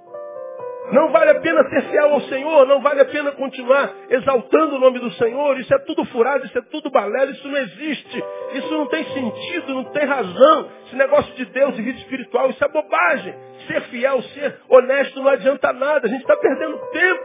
[0.92, 4.80] Não vale a pena ser fiel ao Senhor, não vale a pena continuar exaltando o
[4.80, 5.58] nome do Senhor.
[5.60, 8.24] Isso é tudo furado, isso é tudo balela, isso não existe.
[8.54, 10.70] Isso não tem sentido, não tem razão.
[10.86, 13.34] Esse negócio de Deus e vida espiritual, isso é bobagem.
[13.68, 16.08] Ser fiel, ser honesto não adianta nada.
[16.08, 17.24] A gente está perdendo tempo.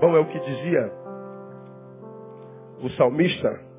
[0.00, 0.92] Bom, é o que dizia
[2.82, 3.72] o salmista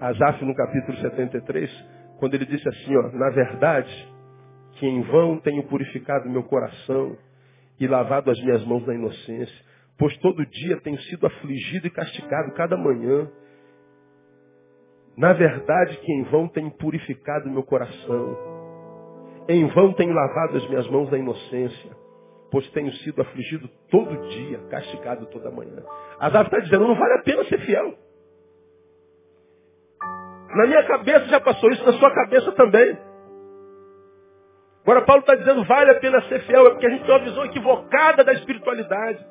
[0.00, 1.70] Asaf no capítulo 73,
[2.18, 4.08] quando ele disse assim, ó, na verdade,
[4.74, 7.16] que em vão tenho purificado meu coração
[7.80, 9.64] e lavado as minhas mãos na inocência,
[9.98, 13.30] pois todo dia tenho sido afligido e castigado cada manhã.
[15.16, 18.36] Na verdade que em vão tenho purificado meu coração,
[19.48, 21.90] em vão tenho lavado as minhas mãos na inocência,
[22.50, 25.82] pois tenho sido afligido todo dia, castigado toda manhã.
[26.20, 27.94] Asaf está dizendo, não vale a pena ser fiel.
[30.54, 33.07] Na minha cabeça já passou isso, na sua cabeça também.
[34.88, 37.22] Agora Paulo está dizendo, vale a pena ser fiel, é porque a gente tem uma
[37.22, 39.22] visão equivocada da espiritualidade.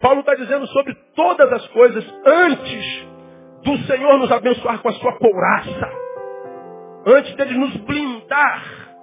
[0.00, 3.08] Paulo está dizendo sobre todas as coisas, antes
[3.64, 5.92] do Senhor nos abençoar com a sua couraça,
[7.06, 8.94] antes dele nos blindar,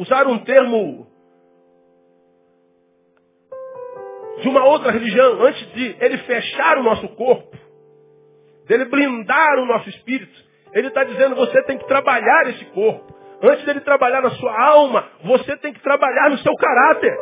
[0.00, 1.06] usar um termo
[4.40, 7.56] de uma outra religião, antes de ele fechar o nosso corpo,
[8.66, 10.36] dele blindar o nosso espírito,
[10.72, 13.11] ele está dizendo, você tem que trabalhar esse corpo.
[13.42, 17.18] Antes dele trabalhar na sua alma, você tem que trabalhar no seu caráter.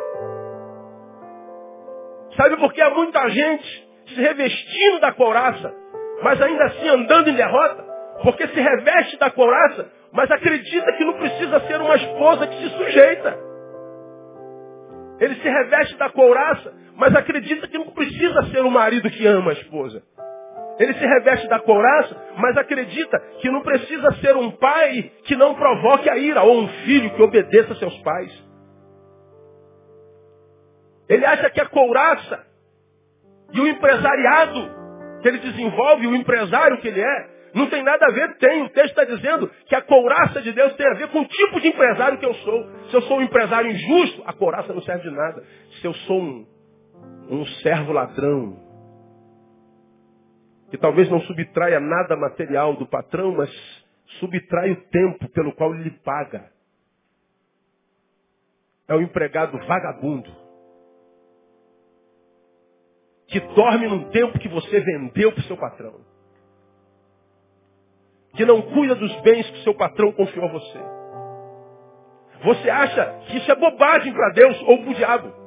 [2.37, 5.73] Sabe por que há muita gente se revestindo da couraça,
[6.21, 7.83] mas ainda assim andando em derrota?
[8.23, 12.69] Porque se reveste da couraça, mas acredita que não precisa ser uma esposa que se
[12.69, 13.37] sujeita.
[15.19, 19.51] Ele se reveste da couraça, mas acredita que não precisa ser um marido que ama
[19.51, 20.03] a esposa.
[20.81, 25.53] Ele se reveste da couraça, mas acredita que não precisa ser um pai que não
[25.53, 28.51] provoque a ira, ou um filho que obedeça a seus pais.
[31.07, 32.47] Ele acha que a couraça
[33.53, 34.81] e o empresariado
[35.21, 38.63] que ele desenvolve, o empresário que ele é, não tem nada a ver, tem.
[38.63, 41.61] O texto está dizendo que a couraça de Deus tem a ver com o tipo
[41.61, 42.69] de empresário que eu sou.
[42.89, 45.43] Se eu sou um empresário injusto, a couraça não serve de nada.
[45.79, 46.47] Se eu sou um,
[47.29, 48.70] um servo ladrão,
[50.71, 53.49] que talvez não subtraia nada material do patrão, mas
[54.19, 56.49] subtrai o tempo pelo qual ele paga.
[58.87, 60.33] É o empregado vagabundo.
[63.27, 65.99] Que dorme num tempo que você vendeu para o seu patrão.
[68.35, 70.79] Que não cuida dos bens que o seu patrão confiou a você.
[72.45, 75.40] Você acha que isso é bobagem para Deus ou para o diabo.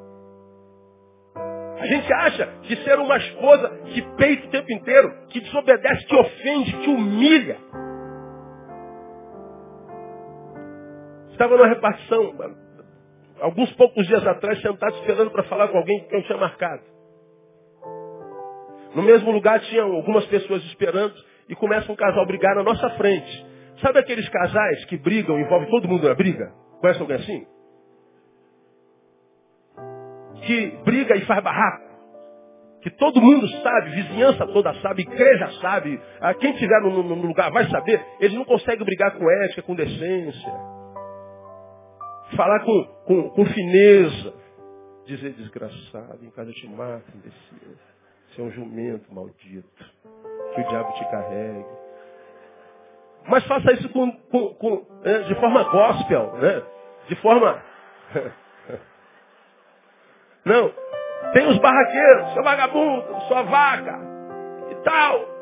[1.84, 6.16] A gente acha que ser uma esposa que peita o tempo inteiro, que desobedece, que
[6.16, 7.58] ofende, que humilha.
[11.30, 12.34] Estava numa repartição,
[13.38, 16.82] alguns poucos dias atrás, sentado esperando para falar com alguém que eu tinha marcado.
[18.94, 21.14] No mesmo lugar tinham algumas pessoas esperando
[21.50, 23.46] e começa um casal a brigar na nossa frente.
[23.82, 26.50] Sabe aqueles casais que brigam, envolve todo mundo na briga?
[26.80, 27.53] Conhece alguém assim?
[30.44, 31.84] Que briga e faz barraco.
[32.82, 37.26] Que todo mundo sabe, vizinhança toda sabe, igreja sabe, ah, quem estiver no, no, no,
[37.26, 40.52] lugar vai saber, eles não conseguem brigar com ética, com decência.
[42.36, 44.34] Falar com, com, com fineza.
[45.06, 47.76] Dizer desgraçado, em casa eu te mato, imbecil.
[48.28, 49.84] Você é um jumento maldito.
[50.54, 51.66] Que o diabo te carregue.
[53.26, 56.62] Mas faça isso com, com, com, é, de forma gospel, né?
[57.08, 57.62] De forma
[60.44, 60.72] Não.
[61.32, 63.98] Tem os barraqueiros, seu vagabundo, sua vaca
[64.70, 65.34] e tal.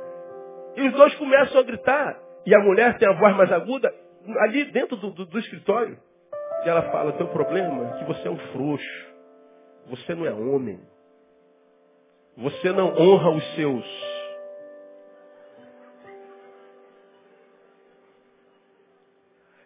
[0.77, 2.19] E os dois começam a gritar.
[2.47, 3.93] E a mulher tem a voz mais aguda
[4.41, 5.99] ali dentro do, do, do escritório.
[6.65, 9.13] E ela fala, teu problema é que você é um frouxo.
[9.89, 10.81] Você não é homem.
[12.37, 13.85] Você não honra os seus.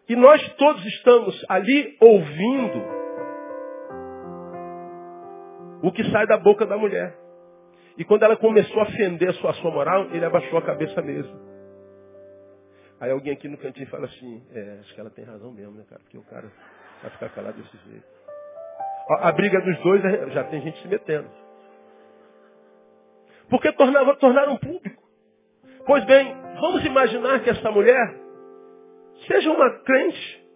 [0.09, 3.06] E nós todos estamos ali ouvindo
[5.87, 7.17] o que sai da boca da mulher.
[7.97, 11.01] E quando ela começou a ofender a sua, a sua moral, ele abaixou a cabeça
[11.01, 11.39] mesmo.
[12.99, 15.85] Aí alguém aqui no cantinho fala assim, é, acho que ela tem razão mesmo, né,
[15.89, 16.01] cara?
[16.03, 16.51] Porque o cara
[17.03, 18.05] vai ficar calado desse jeito.
[19.11, 21.31] A, a briga dos dois é, já tem gente se metendo.
[23.49, 25.05] Porque tornava, tornaram público.
[25.87, 28.17] Pois bem, vamos imaginar que essa mulher
[29.29, 30.47] seja uma crente.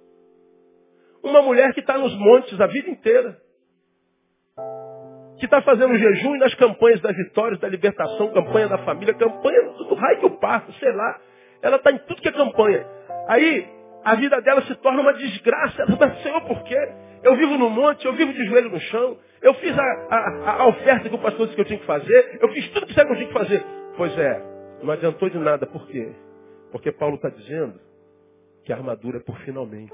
[1.23, 3.41] Uma mulher que está nos montes a vida inteira.
[5.41, 9.95] Que está fazendo jejum nas campanhas das vitórias, da libertação, campanha da família, campanha do
[9.95, 11.19] raio do parto, sei lá.
[11.63, 12.87] Ela está em tudo que é campanha.
[13.27, 13.67] Aí,
[14.05, 15.83] a vida dela se torna uma desgraça.
[15.83, 16.79] Ela fala, Senhor, por quê?
[17.23, 19.19] Eu vivo no monte, eu vivo de joelho no chão.
[19.43, 22.39] Eu fiz a, a, a oferta que o pastor disse que eu tinha que fazer.
[22.41, 23.65] Eu fiz tudo que que eu tinha que fazer.
[23.97, 24.43] Pois é,
[24.83, 25.67] não adiantou de nada.
[25.67, 26.13] Por quê?
[26.71, 27.81] Porque Paulo está dizendo
[28.65, 29.93] que a armadura é por finalmente.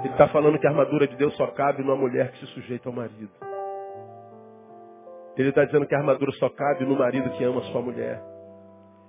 [0.00, 2.88] Ele está falando que a armadura de Deus só cabe numa mulher que se sujeita
[2.88, 3.30] ao marido.
[5.36, 8.22] Ele está dizendo que a armadura só cabe no marido que ama sua mulher.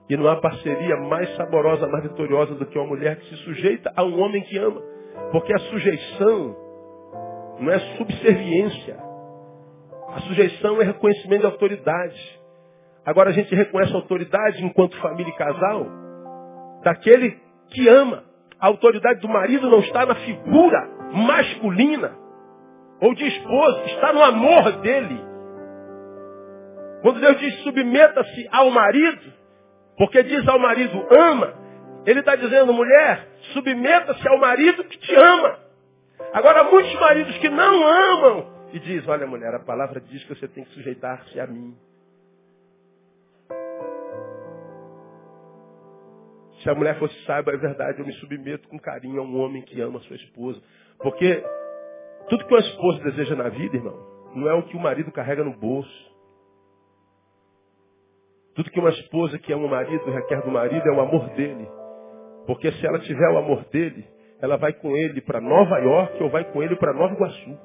[0.09, 3.91] E não há parceria mais saborosa, mais vitoriosa do que uma mulher que se sujeita
[3.95, 4.81] a um homem que ama.
[5.31, 6.55] Porque a sujeição
[7.59, 8.97] não é subserviência.
[10.09, 12.39] A sujeição é reconhecimento de autoridade.
[13.05, 15.85] Agora a gente reconhece a autoridade enquanto família e casal
[16.83, 17.37] daquele
[17.69, 18.23] que ama.
[18.59, 22.15] A autoridade do marido não está na figura masculina
[23.01, 25.19] ou de esposo, está no amor dele.
[27.01, 29.33] Quando Deus diz submeta-se ao marido,
[29.97, 31.53] porque diz ao marido ama,
[32.05, 35.59] ele está dizendo, mulher, submeta-se ao marido que te ama.
[36.33, 40.47] Agora, muitos maridos que não amam, e diz, olha mulher, a palavra diz que você
[40.47, 41.75] tem que sujeitar-se a mim.
[46.65, 49.61] Se a mulher fosse saiba, é verdade, eu me submeto com carinho a um homem
[49.61, 50.59] que ama a sua esposa.
[50.97, 51.43] Porque
[52.27, 53.95] tudo que uma esposa deseja na vida, irmão,
[54.33, 56.15] não é o que o marido carrega no bolso.
[58.55, 61.67] Tudo que uma esposa que ama o marido requer do marido é o amor dele.
[62.47, 64.03] Porque se ela tiver o amor dele,
[64.41, 67.59] ela vai com ele para Nova York ou vai com ele para Nova Iguaçu.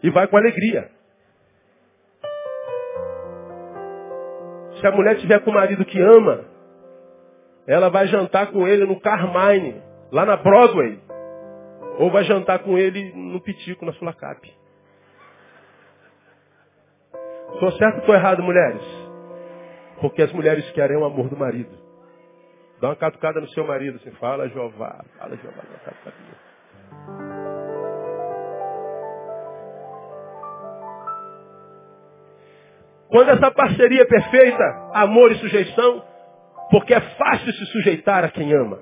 [0.00, 0.88] E vai com alegria.
[4.80, 6.51] Se a mulher tiver com o marido que ama,
[7.66, 11.00] ela vai jantar com ele no Carmine, lá na Broadway.
[11.98, 14.40] Ou vai jantar com ele no Pitico, na Sulacap.
[17.54, 18.82] Estou certo ou estou errado, mulheres?
[20.00, 21.70] Porque as mulheres querem o amor do marido.
[22.80, 26.52] Dá uma catucada no seu marido, assim, fala Jeová, fala Jeová, dá uma catucadinha.
[33.08, 36.02] Quando essa parceria é perfeita, amor e sujeição,
[36.72, 38.80] porque é fácil se sujeitar a quem ama.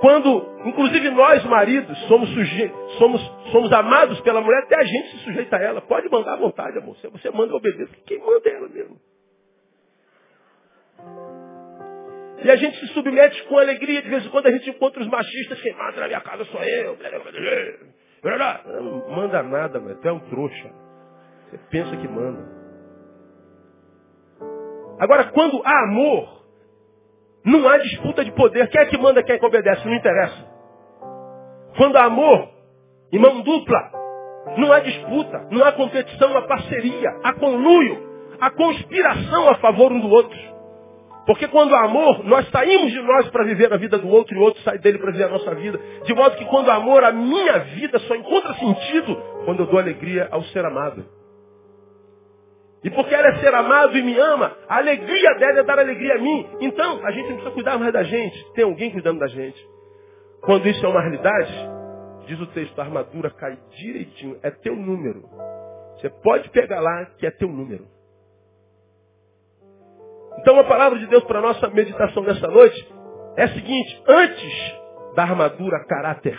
[0.00, 2.72] Quando, inclusive nós, maridos, somos, suje...
[2.96, 5.80] somos, somos amados pela mulher, até a gente se sujeita a ela.
[5.80, 6.96] Pode mandar à vontade, amor.
[6.96, 7.98] Você, você manda obedecer.
[8.06, 9.00] Quem manda é ela mesmo.
[12.44, 14.00] E a gente se submete com alegria.
[14.00, 15.60] De vez em quando a gente encontra os machistas.
[15.60, 16.96] Quem manda na minha casa sou eu.
[18.80, 20.70] Não manda nada, tu é um trouxa.
[21.50, 22.61] Você pensa que manda.
[25.02, 26.28] Agora, quando há amor,
[27.44, 28.68] não há disputa de poder.
[28.68, 29.84] Quem é que manda, quem é que obedece?
[29.84, 30.46] Não interessa.
[31.76, 32.48] Quando há amor,
[33.12, 33.90] em mão dupla,
[34.56, 37.98] não há disputa, não há competição, há parceria, há conluio,
[38.40, 40.38] há conspiração a favor um do outro.
[41.26, 44.38] Porque quando há amor, nós saímos de nós para viver a vida do outro e
[44.38, 45.80] o outro sai dele para viver a nossa vida.
[46.04, 49.80] De modo que quando há amor, a minha vida só encontra sentido quando eu dou
[49.80, 51.04] alegria ao ser amado.
[52.84, 56.14] E porque ela é ser amado e me ama, a alegria dela é dar alegria
[56.14, 56.48] a mim.
[56.60, 58.52] Então, a gente não precisa cuidar mais da gente.
[58.54, 59.64] Tem alguém cuidando da gente.
[60.42, 61.52] Quando isso é uma realidade,
[62.26, 64.36] diz o texto, a armadura cai direitinho.
[64.42, 65.22] É teu número.
[65.96, 67.86] Você pode pegar lá que é teu número.
[70.38, 72.92] Então a palavra de Deus para a nossa meditação nessa noite
[73.36, 74.82] é a seguinte, antes
[75.14, 76.38] da armadura caráter,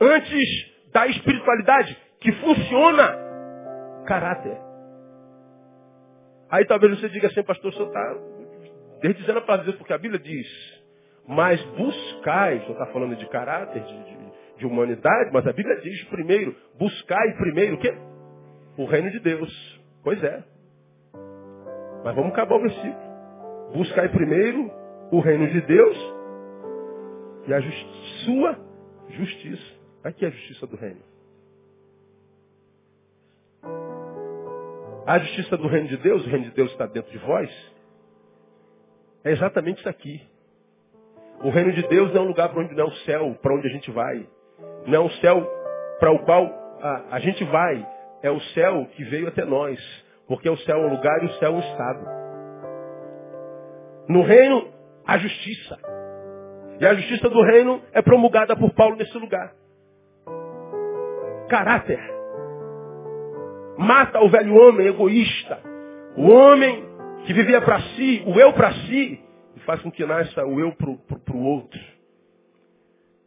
[0.00, 3.25] antes da espiritualidade que funciona
[4.06, 4.56] caráter.
[6.50, 8.18] Aí talvez você diga assim, pastor, o senhor está
[9.02, 10.46] dizendo a palavra de Deus, porque a Bíblia diz,
[11.26, 14.18] mas buscai, o senhor está falando de caráter, de, de,
[14.58, 17.92] de, humanidade, mas a Bíblia diz primeiro, buscai primeiro o quê?
[18.78, 19.82] O reino de Deus.
[20.04, 20.44] Pois é.
[22.04, 23.06] Mas vamos acabar o versículo.
[23.74, 24.70] Buscai primeiro
[25.10, 26.14] o reino de Deus
[27.48, 27.86] e a just,
[28.24, 28.58] sua
[29.10, 29.76] justiça.
[30.04, 31.00] Aqui é a justiça do reino.
[35.06, 37.48] A justiça do reino de Deus, o reino de Deus está dentro de vós,
[39.24, 40.20] é exatamente isso aqui.
[41.42, 43.54] O reino de Deus não é um lugar para onde não é o céu, para
[43.54, 44.26] onde a gente vai.
[44.86, 45.46] Não é um céu
[45.98, 46.46] para o qual
[46.80, 47.86] a, a gente vai.
[48.22, 49.78] É o céu que veio até nós.
[50.26, 52.06] Porque o céu é um lugar e o céu é um estado.
[54.08, 54.72] No reino,
[55.06, 55.78] a justiça.
[56.80, 59.52] E a justiça do reino é promulgada por Paulo nesse lugar.
[61.48, 62.15] Caráter.
[63.78, 65.58] Mata o velho homem egoísta.
[66.16, 66.84] O homem
[67.26, 69.20] que vivia para si, o eu para si,
[69.56, 71.80] e faz com que nasça o eu para o outro.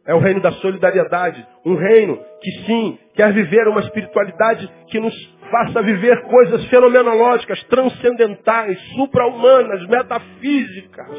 [0.06, 1.46] É o reino da solidariedade.
[1.64, 5.14] Um reino que sim, quer viver uma espiritualidade que nos
[5.50, 11.10] faça viver coisas fenomenológicas, transcendentais, supra-humanas, metafísicas,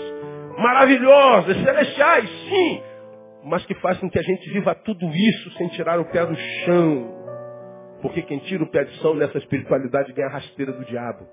[0.58, 2.82] maravilhosas, celestiais, sim,
[3.44, 7.21] mas que façam que a gente viva tudo isso sem tirar o pé do chão.
[8.02, 11.26] Porque quem tira o pé de chão nessa espiritualidade ganha a rasteira do diabo.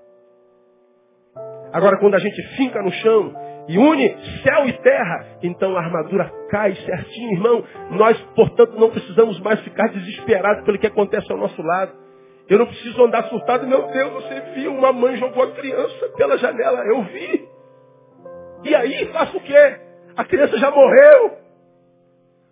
[1.71, 3.33] Agora, quando a gente finca no chão
[3.67, 4.09] e une
[4.43, 7.63] céu e terra, então a armadura cai certinho, irmão.
[7.91, 11.93] Nós, portanto, não precisamos mais ficar desesperados pelo que acontece ao nosso lado.
[12.47, 13.67] Eu não preciso andar surtado.
[13.67, 16.79] Meu Deus, você viu, uma mãe jogou a criança pela janela.
[16.85, 17.47] Eu vi.
[18.63, 19.79] E aí, faço o quê?
[20.17, 21.37] A criança já morreu.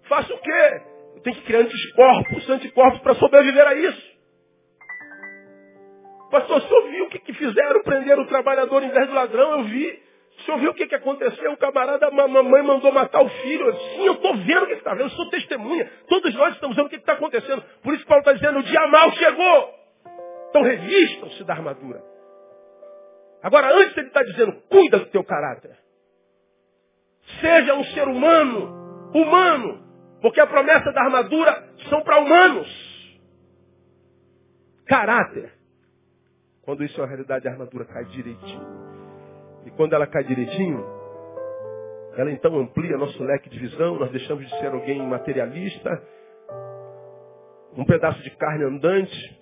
[0.04, 0.82] Faço o quê?
[1.18, 4.18] Eu tenho que criar anticorpos, anticorpos para sobreviver a isso.
[6.30, 7.82] Pastor, o senhor viu o que, que fizeram?
[7.84, 9.60] Prenderam o trabalhador em vez do ladrão?
[9.60, 10.04] Eu vi.
[10.38, 11.54] O senhor viu o que, que aconteceu?
[11.54, 13.74] O camarada, a mamãe mandou matar o filho.
[13.74, 15.06] Sim, eu estou vendo o que está vendo.
[15.06, 15.90] Eu sou testemunha.
[16.08, 17.64] Todos nós estamos vendo o que está acontecendo.
[17.82, 19.74] Por isso Paulo está dizendo, o dia mal chegou.
[20.50, 22.04] Então revistam-se da armadura.
[23.42, 25.76] Agora, antes ele está dizendo, cuida do teu caráter.
[27.42, 29.87] Seja um ser humano, humano,
[30.22, 32.68] porque a promessa da armadura são para humanos.
[34.86, 35.52] Caráter.
[36.64, 38.68] Quando isso é uma realidade, a armadura cai direitinho.
[39.66, 40.84] E quando ela cai direitinho,
[42.18, 46.04] ela então amplia nosso leque de visão, nós deixamos de ser alguém materialista,
[47.76, 49.40] um pedaço de carne andante,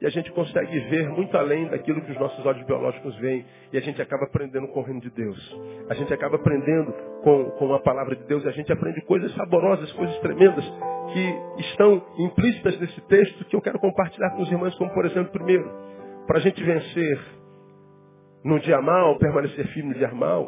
[0.00, 3.46] e a gente consegue ver muito além daquilo que os nossos olhos biológicos veem.
[3.72, 5.56] E a gente acaba aprendendo com o reino de Deus.
[5.88, 6.92] A gente acaba aprendendo
[7.22, 8.44] com, com a palavra de Deus.
[8.44, 10.64] E a gente aprende coisas saborosas, coisas tremendas
[11.12, 15.32] que estão implícitas nesse texto que eu quero compartilhar com os irmãos, como por exemplo,
[15.32, 15.70] primeiro,
[16.26, 17.20] para a gente vencer
[18.44, 20.46] no dia mal, permanecer firme no dia mal,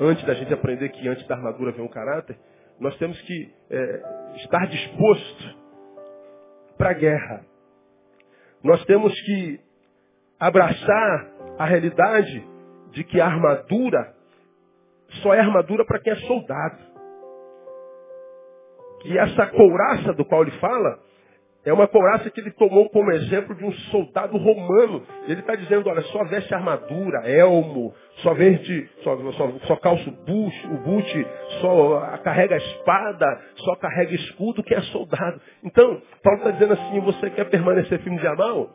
[0.00, 2.38] antes da gente aprender que antes da armadura vem um caráter,
[2.78, 4.02] nós temos que é,
[4.36, 5.56] estar disposto
[6.78, 7.55] para a guerra.
[8.66, 9.60] Nós temos que
[10.40, 12.44] abraçar a realidade
[12.90, 14.12] de que a armadura
[15.22, 16.76] só é armadura para quem é soldado.
[19.02, 20.98] Que essa couraça do qual ele fala
[21.66, 25.02] é uma couraça que ele tomou como exemplo de um soldado romano.
[25.26, 27.92] Ele está dizendo, olha, só veste armadura, elmo,
[28.22, 31.26] só veste, só, só, só calça o buche, o bute,
[31.60, 35.40] só carrega espada, só carrega escudo, que é soldado.
[35.64, 38.70] Então, Paulo está dizendo assim, você quer permanecer firme de mal?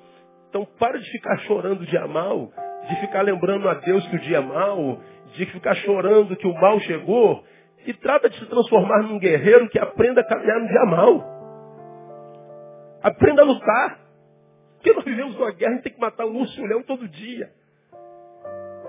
[0.50, 2.52] Então para de ficar chorando de mal,
[2.90, 5.00] de ficar lembrando a Deus que o dia é mal,
[5.34, 7.42] de ficar chorando que o mal chegou,
[7.88, 11.41] e trata de se transformar num guerreiro que aprenda a caminhar no dia mal.
[13.02, 14.00] Aprenda a lutar.
[14.78, 16.82] Porque nós vivemos uma guerra, a gente tem que matar um urso e um leão
[16.82, 17.52] todo dia.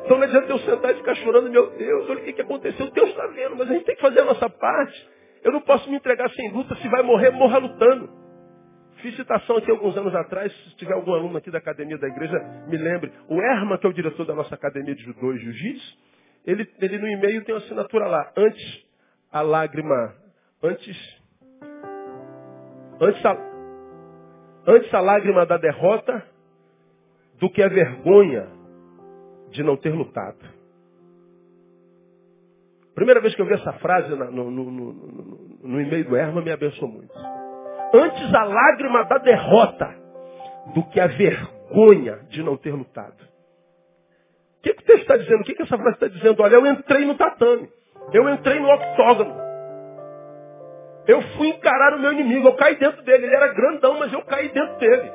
[0.04, 2.90] Então não adianta eu sentar e ficar chorando, meu Deus, olha o que, que aconteceu.
[2.90, 5.08] Deus está vendo, mas a gente tem que fazer a nossa parte.
[5.44, 8.08] Eu não posso me entregar sem luta, se vai morrer, morra lutando.
[8.96, 12.38] Fiz citação aqui alguns anos atrás, se tiver algum aluno aqui da academia da igreja,
[12.68, 13.12] me lembre.
[13.28, 15.98] O Erma, que é o diretor da nossa academia de judô e jiu-jitsu,
[16.46, 18.32] ele, ele no e-mail tem uma assinatura lá.
[18.36, 18.86] Antes
[19.30, 20.14] a lágrima,
[20.62, 20.96] antes,
[23.00, 23.51] antes a,
[24.66, 26.24] Antes a lágrima da derrota
[27.38, 28.48] do que a vergonha
[29.50, 30.38] de não ter lutado.
[32.94, 34.92] Primeira vez que eu vi essa frase no, no, no,
[35.62, 37.12] no e-mail do Erma me abençoou muito.
[37.94, 39.94] Antes a lágrima da derrota
[40.74, 43.22] do que a vergonha de não ter lutado.
[44.58, 45.40] O que, que o texto está dizendo?
[45.40, 46.40] O que, que essa frase está dizendo?
[46.42, 47.68] Olha, eu entrei no tatame.
[48.12, 49.41] Eu entrei no octógono.
[51.06, 53.26] Eu fui encarar o meu inimigo, eu caí dentro dele.
[53.26, 55.10] Ele era grandão, mas eu caí dentro dele.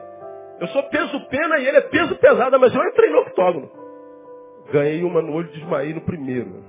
[0.60, 3.72] Eu sou peso pena e ele é peso pesada, mas eu entrei no octógono.
[4.72, 6.64] Ganhei uma no olho de Ismael no primeiro.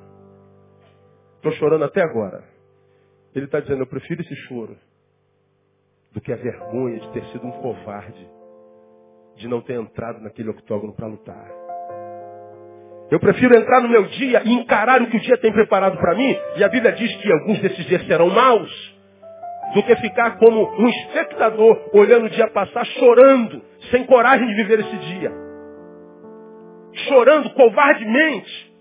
[1.37, 2.45] Estou chorando até agora.
[3.35, 4.77] Ele está dizendo, eu prefiro esse choro
[6.13, 8.29] do que a vergonha de ter sido um covarde,
[9.37, 11.51] de não ter entrado naquele octógono para lutar.
[13.11, 16.15] Eu prefiro entrar no meu dia e encarar o que o dia tem preparado para
[16.15, 16.37] mim.
[16.57, 18.98] E a Bíblia diz que alguns desses dias serão maus
[19.75, 24.81] do que ficar como um espectador olhando o dia passar, chorando, sem coragem de viver
[24.81, 25.31] esse dia.
[27.07, 28.73] Chorando covardemente,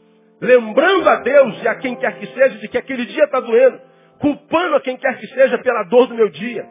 [0.42, 3.80] lembrando a Deus e a quem quer que seja de que aquele dia está doendo,
[4.20, 6.66] culpando a quem quer que seja pela dor do meu dia.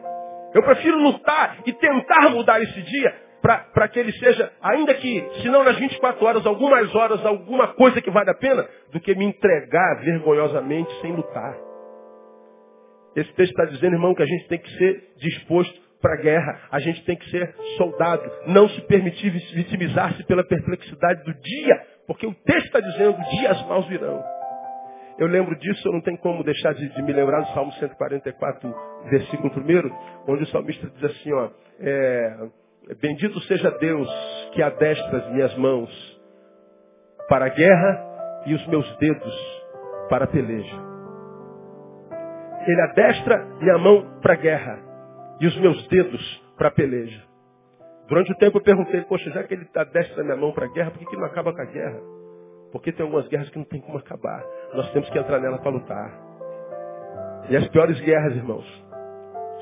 [0.53, 5.49] Eu prefiro lutar e tentar mudar esse dia para que ele seja, ainda que, se
[5.49, 9.25] não nas 24 horas, algumas horas, alguma coisa que vale a pena, do que me
[9.25, 11.66] entregar vergonhosamente sem lutar.
[13.17, 16.61] Esse texto está dizendo, irmão, que a gente tem que ser disposto para a guerra.
[16.71, 18.31] A gente tem que ser soldado.
[18.45, 23.87] Não se permitir vitimizar-se pela perplexidade do dia, porque o texto está dizendo, dias maus
[23.87, 24.23] virão.
[25.17, 28.75] Eu lembro disso, eu não tenho como deixar de, de me lembrar do Salmo 144,
[29.09, 31.49] versículo 1, onde o salmista diz assim, ó,
[31.79, 32.47] é,
[33.01, 34.07] bendito seja Deus
[34.53, 35.89] que adestra as minhas mãos
[37.27, 39.63] para a guerra e os meus dedos
[40.07, 40.96] para a peleja.
[42.67, 44.79] Ele adestra minha mão para a guerra
[45.39, 47.23] e os meus dedos para a peleja.
[48.09, 50.91] Durante o tempo eu perguntei, poxa, já que ele adestra minha mão para a guerra,
[50.91, 51.99] por que, que não acaba com a guerra?
[52.71, 54.43] Porque tem algumas guerras que não tem como acabar.
[54.73, 56.11] Nós temos que entrar nela para lutar.
[57.49, 58.85] E as piores guerras, irmãos,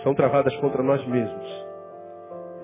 [0.04, 1.66] são travadas contra nós mesmos.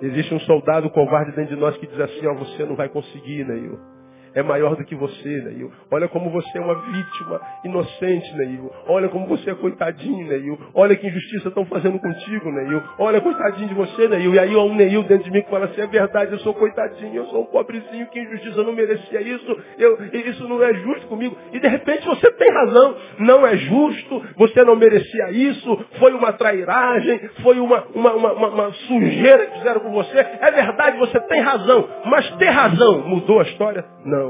[0.02, 3.46] Existe um soldado covarde dentro de nós que diz assim, ó, você não vai conseguir,
[3.46, 3.91] Neil
[4.34, 5.72] é maior do que você, Neil.
[5.92, 8.72] Olha como você é uma vítima inocente, Neil.
[8.88, 10.58] Olha como você é coitadinho, Neil.
[10.74, 12.82] Olha que injustiça estão fazendo contigo, Neil.
[12.98, 14.34] Olha, coitadinho de você, Neil.
[14.34, 16.54] E aí há um Neil dentro de mim que fala assim, é verdade, eu sou
[16.54, 20.74] coitadinho, eu sou um pobrezinho, que injustiça, eu não merecia isso, eu, isso não é
[20.76, 21.38] justo comigo.
[21.52, 26.32] E de repente você tem razão, não é justo, você não merecia isso, foi uma
[26.34, 30.18] trairagem, foi uma, uma, uma, uma, uma sujeira que fizeram com você.
[30.18, 33.84] É verdade, você tem razão, mas ter razão mudou a história?
[34.06, 34.21] Não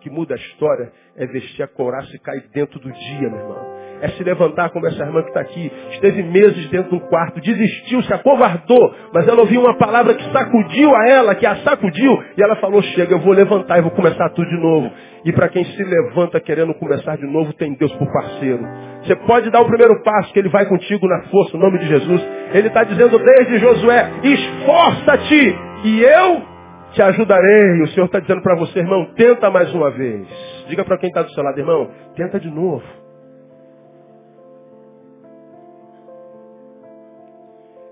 [0.00, 3.80] que muda a história é vestir a couraça e cair dentro do dia, meu irmão.
[4.00, 5.70] É se levantar como essa irmã que está aqui.
[5.92, 10.32] Esteve meses dentro de um quarto, desistiu, se acovardou, mas ela ouviu uma palavra que
[10.32, 13.90] sacudiu a ela, que a sacudiu, e ela falou, chega, eu vou levantar e vou
[13.90, 14.90] começar tudo de novo.
[15.24, 18.66] E para quem se levanta querendo começar de novo, tem Deus por parceiro.
[19.02, 21.88] Você pode dar o primeiro passo, que Ele vai contigo na força, no nome de
[21.88, 22.26] Jesus.
[22.54, 26.49] Ele está dizendo desde Josué, esforça-te, e eu
[26.92, 27.82] te ajudarei.
[27.82, 30.26] O Senhor está dizendo para você, irmão, tenta mais uma vez.
[30.68, 32.84] Diga para quem está do seu lado, irmão, tenta de novo.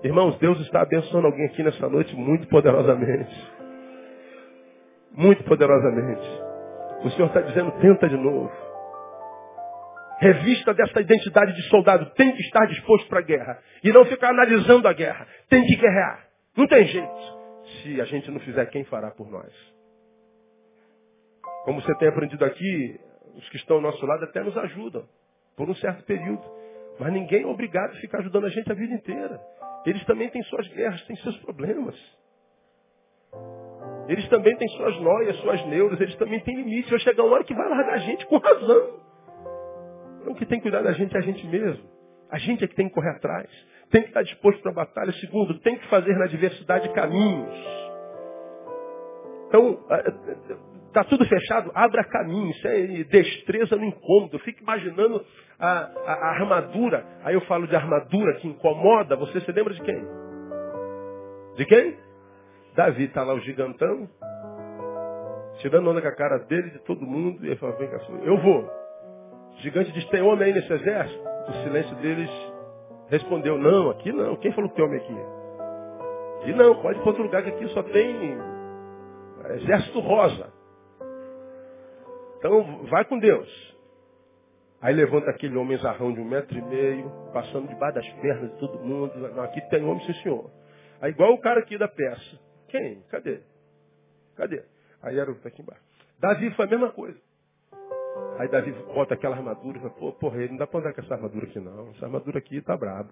[0.03, 3.53] Irmãos, Deus está abençoando alguém aqui nessa noite muito poderosamente.
[5.11, 6.25] Muito poderosamente.
[7.03, 8.51] O Senhor está dizendo, tenta de novo.
[10.21, 12.05] Revista dessa identidade de soldado.
[12.15, 13.57] Tem que estar disposto para a guerra.
[13.83, 15.27] E não ficar analisando a guerra.
[15.49, 16.25] Tem que guerrear.
[16.55, 17.38] Não tem jeito
[17.81, 19.53] se a gente não fizer, quem fará por nós?
[21.65, 22.99] Como você tem aprendido aqui,
[23.35, 25.07] os que estão ao nosso lado até nos ajudam,
[25.55, 26.43] por um certo período.
[26.99, 29.39] Mas ninguém é obrigado a ficar ajudando a gente a vida inteira.
[29.85, 31.95] Eles também têm suas guerras, têm seus problemas.
[34.07, 36.89] Eles também têm suas noias, suas neuras, eles também têm limites.
[36.89, 38.99] Vai chegar uma hora que vai largar a gente com razão.
[40.19, 41.87] Então, o que tem que cuidar da gente é a gente mesmo.
[42.29, 43.49] A gente é que tem que correr atrás
[43.91, 45.11] tem que estar disposto para a batalha.
[45.13, 47.49] Segundo, tem que fazer na diversidade caminhos.
[49.47, 49.79] Então,
[50.87, 52.51] está tudo fechado, abra caminho.
[52.51, 54.35] Isso é destreza no incômodo.
[54.35, 55.25] Eu fico imaginando
[55.59, 57.03] a, a, a, armadura.
[57.23, 59.15] Aí eu falo de armadura que incomoda.
[59.15, 60.05] Você se lembra de quem?
[61.55, 61.97] De quem?
[62.75, 64.07] Davi está lá o gigantão,
[65.59, 68.37] tirando onda com a cara dele, de todo mundo, e ele fala, vem cá, eu
[68.37, 68.63] vou.
[68.63, 71.21] O gigante diz, tem homem aí nesse exército?
[71.49, 72.29] O silêncio deles
[73.09, 74.35] Respondeu, não, aqui não.
[74.37, 76.49] Quem falou que tem homem aqui?
[76.49, 78.37] E não, pode ir para outro lugar que aqui só tem
[79.55, 80.53] exército rosa.
[82.37, 83.69] Então, vai com Deus.
[84.81, 88.59] Aí levanta aquele homem zarrão de um metro e meio, passando debaixo das pernas de
[88.59, 89.13] todo mundo.
[89.17, 90.49] Não, aqui tem homem, sim senhor.
[91.01, 92.39] Aí igual o cara aqui da peça.
[92.69, 93.01] Quem?
[93.09, 93.41] Cadê?
[94.35, 94.63] Cadê?
[95.01, 95.81] Aí era o aqui embaixo.
[96.19, 97.19] Davi foi a mesma coisa.
[98.37, 101.13] Aí Davi bota aquela armadura e fala, pô, porra, não dá para andar com essa
[101.13, 101.89] armadura aqui não.
[101.91, 103.11] Essa armadura aqui tá braba.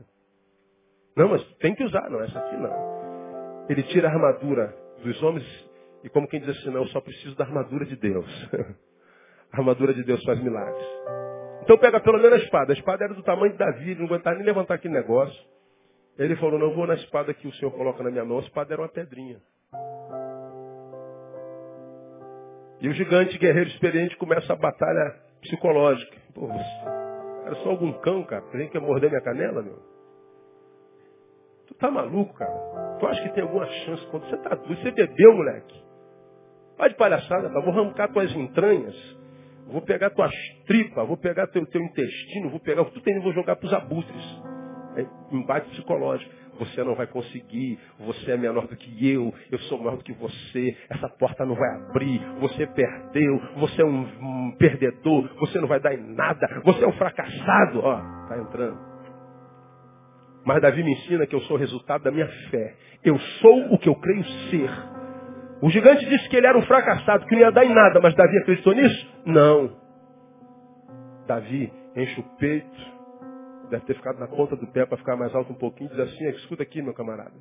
[1.15, 3.67] Não, mas tem que usar, não, essa aqui não.
[3.69, 4.73] Ele tira a armadura
[5.03, 5.67] dos homens
[6.03, 8.25] e como quem diz assim, não, eu só preciso da armadura de Deus.
[9.51, 10.85] a armadura de Deus faz milagres.
[11.63, 12.71] Então pega pelo menos a espada.
[12.71, 15.37] A espada era do tamanho de Davi, ele não aguentava nem levantar aquele negócio.
[16.17, 18.37] Ele falou, não, vou na espada que o Senhor coloca na minha mão.
[18.37, 19.41] A espada era uma pedrinha.
[22.79, 26.15] E o gigante guerreiro experiente começa a batalha psicológica.
[26.33, 26.47] Pô,
[27.45, 28.43] era só algum cão, cara.
[28.51, 29.79] Tem que morder minha canela, meu?
[31.67, 32.97] Tu tá maluco, cara?
[32.99, 34.81] Tu acha que tem alguma chance quando você tá doido?
[34.81, 35.83] Você bebeu, moleque?
[36.77, 37.61] Vai de palhaçada, cara.
[37.61, 38.95] Vou arrancar tuas entranhas.
[39.67, 40.31] Vou pegar tuas
[40.65, 44.41] tripas, vou pegar teu, teu intestino, vou pegar tudo tem, vou jogar pros abutres.
[44.95, 46.33] É embate psicológico.
[46.59, 50.13] Você não vai conseguir, você é menor do que eu, eu sou maior do que
[50.13, 55.67] você, essa porta não vai abrir, você perdeu, você é um, um perdedor, você não
[55.67, 57.79] vai dar em nada, você é um fracassado.
[57.79, 57.95] Ó,
[58.27, 58.77] tá entrando.
[60.45, 62.75] Mas Davi me ensina que eu sou o resultado da minha fé.
[63.03, 64.69] Eu sou o que eu creio ser.
[65.61, 68.15] O gigante disse que ele era um fracassado, que não ia dar em nada, mas
[68.15, 69.07] Davi acreditou nisso?
[69.25, 69.75] Não.
[71.27, 72.96] Davi enche o peito,
[73.69, 76.27] deve ter ficado na ponta do pé para ficar mais alto um pouquinho, diz assim,
[76.29, 77.33] escuta aqui, meu camarada.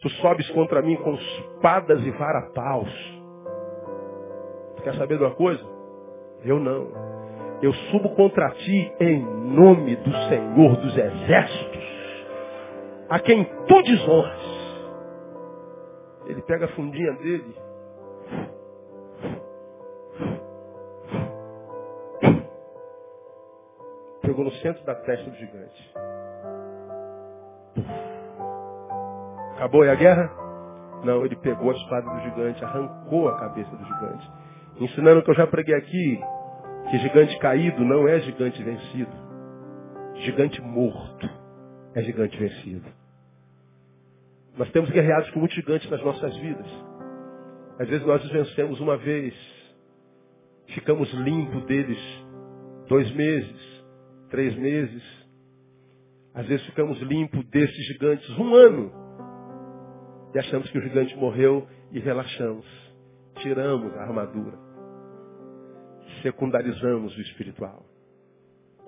[0.00, 3.20] Tu sobes contra mim com espadas e varapaus.
[4.76, 5.64] Tu quer saber de uma coisa?
[6.44, 7.08] Eu não.
[7.60, 12.26] Eu subo contra ti em nome do Senhor dos Exércitos,
[13.08, 14.58] a quem tu desonras.
[16.26, 17.67] Ele pega a fundinha dele.
[24.28, 25.90] Pegou no centro da testa do gigante.
[29.54, 30.30] Acabou aí a guerra?
[31.02, 34.30] Não, ele pegou a espada do gigante, arrancou a cabeça do gigante.
[34.80, 36.20] Ensinando que eu já preguei aqui,
[36.90, 39.10] que gigante caído não é gigante vencido.
[40.16, 41.26] Gigante morto
[41.94, 42.84] é gigante vencido.
[44.58, 46.66] Nós temos guerreados com muitos gigantes nas nossas vidas.
[47.78, 49.34] Às vezes nós os vencemos uma vez,
[50.66, 51.98] ficamos limpos deles
[52.88, 53.67] dois meses,
[54.28, 55.02] três meses.
[56.34, 58.92] Às vezes ficamos limpos desses gigantes um ano.
[60.34, 62.66] E achamos que o gigante morreu e relaxamos.
[63.36, 64.58] Tiramos a armadura.
[66.22, 67.84] Secundarizamos o espiritual.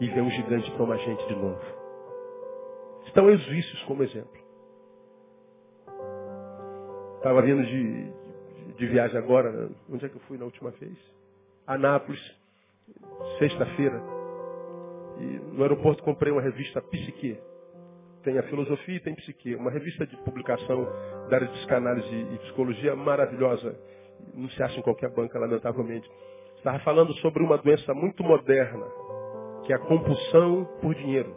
[0.01, 1.61] E vem um gigante toma a gente de novo.
[3.07, 4.41] Estão os vícios como exemplo.
[7.16, 9.70] Estava vindo de, de, de, viagem agora.
[9.91, 10.97] Onde é que eu fui na última vez?
[11.66, 12.20] Anápolis,
[13.38, 14.20] sexta-feira.
[15.21, 17.39] E no aeroporto comprei uma revista Psique.
[18.23, 19.55] Tem a filosofia e tem psique.
[19.55, 20.85] Uma revista de publicação
[21.31, 23.75] da área de psicanálise e psicologia maravilhosa.
[24.35, 26.11] Não se acha em qualquer banca, lamentavelmente.
[26.57, 28.85] Estava falando sobre uma doença muito moderna,
[29.64, 31.35] que é a compulsão por dinheiro.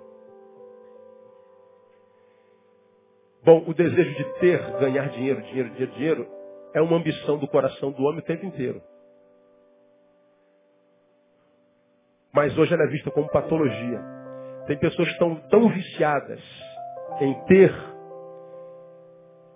[3.46, 6.28] Bom, o desejo de ter, ganhar dinheiro, dinheiro, dinheiro, dinheiro,
[6.74, 8.82] é uma ambição do coração do homem o tempo inteiro.
[12.34, 14.02] Mas hoje ela é vista como patologia.
[14.66, 16.42] Tem pessoas que estão tão viciadas
[17.22, 17.74] em ter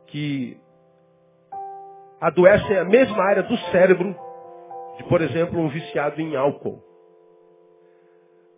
[0.07, 0.57] que
[2.21, 4.15] adoecem a mesma área do cérebro
[4.97, 6.83] de, por exemplo, um viciado em álcool.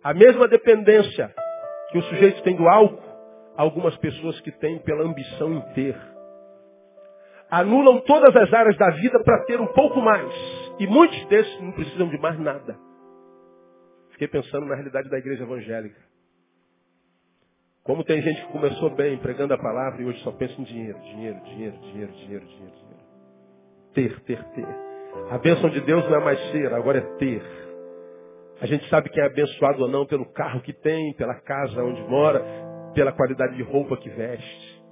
[0.02, 1.32] A mesma dependência
[1.90, 3.10] que o sujeito tem do álcool
[3.56, 5.96] algumas pessoas que têm pela ambição em ter.
[7.50, 10.32] Anulam todas as áreas da vida para ter um pouco mais.
[10.78, 12.89] E muitos desses não precisam de mais nada.
[14.20, 15.98] Fiquei pensando na realidade da igreja evangélica.
[17.82, 21.00] Como tem gente que começou bem pregando a palavra e hoje só pensa em dinheiro,
[21.00, 23.04] dinheiro, dinheiro, dinheiro, dinheiro, dinheiro, dinheiro.
[23.94, 24.66] Ter, ter, ter.
[25.30, 27.42] A bênção de Deus não é mais ser, agora é ter.
[28.60, 32.02] A gente sabe quem é abençoado ou não pelo carro que tem, pela casa onde
[32.02, 32.44] mora,
[32.94, 34.82] pela qualidade de roupa que veste.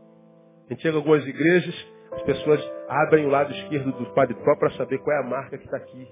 [0.65, 1.75] A gente chega em algumas igrejas,
[2.13, 5.67] as pessoas abrem o lado esquerdo do paletó para saber qual é a marca que
[5.67, 6.09] está aqui.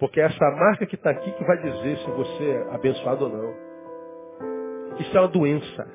[0.00, 3.30] Porque é essa marca que está aqui que vai dizer se você é abençoado ou
[3.30, 3.54] não.
[4.98, 5.86] Isso é uma doença.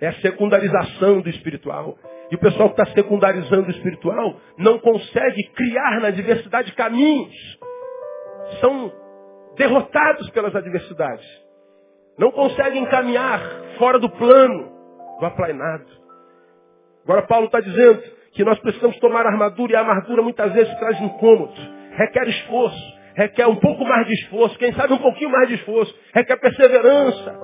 [0.00, 1.96] É a secundarização do espiritual.
[2.30, 7.58] E o pessoal que está secundarizando o espiritual não consegue criar na diversidade caminhos.
[8.60, 8.92] São
[9.56, 11.26] derrotados pelas adversidades.
[12.18, 13.40] Não conseguem caminhar
[13.78, 14.72] fora do plano
[15.20, 15.86] do aplainado.
[17.04, 18.02] Agora Paulo está dizendo
[18.32, 21.58] que nós precisamos tomar armadura e a armadura muitas vezes traz incômodos,
[21.98, 25.92] requer esforço, requer um pouco mais de esforço, quem sabe um pouquinho mais de esforço,
[26.14, 27.36] requer perseverança.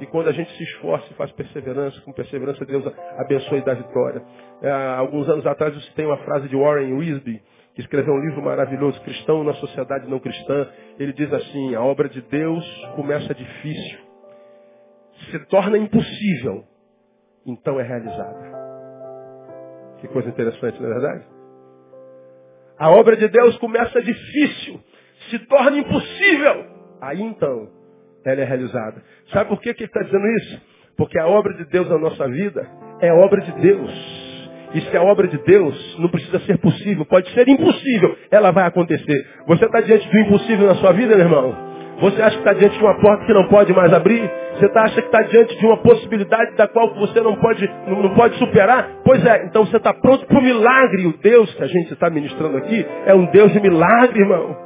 [0.00, 2.86] E quando a gente se esforça e faz perseverança, com perseverança Deus
[3.16, 4.22] abençoa e dá vitória.
[4.62, 7.42] É, alguns anos atrás você tem uma frase de Warren Wisby,
[7.74, 10.68] que escreveu um livro maravilhoso, Cristão na Sociedade Não Cristã.
[10.98, 12.64] Ele diz assim, a obra de Deus
[12.94, 13.98] começa difícil,
[15.30, 16.64] se torna impossível,
[17.46, 18.58] então é realizada.
[20.00, 21.37] Que coisa interessante, não é verdade?
[22.78, 24.80] A obra de Deus começa difícil,
[25.30, 26.66] se torna impossível,
[27.00, 27.68] aí então
[28.24, 29.02] ela é realizada.
[29.32, 30.62] Sabe por que, que ele está dizendo isso?
[30.96, 32.68] Porque a obra de Deus na nossa vida
[33.00, 34.18] é obra de Deus.
[34.74, 38.66] E se a obra de Deus não precisa ser possível, pode ser impossível, ela vai
[38.66, 39.26] acontecer.
[39.46, 41.67] Você está diante do impossível na sua vida, meu irmão?
[42.00, 44.30] Você acha que está diante de uma porta que não pode mais abrir?
[44.54, 48.14] Você tá, acha que está diante de uma possibilidade da qual você não pode, não,
[48.14, 49.00] pode superar?
[49.04, 51.06] Pois é, então você está pronto para o milagre.
[51.06, 54.56] O Deus que a gente está ministrando aqui é um Deus de milagre, irmão.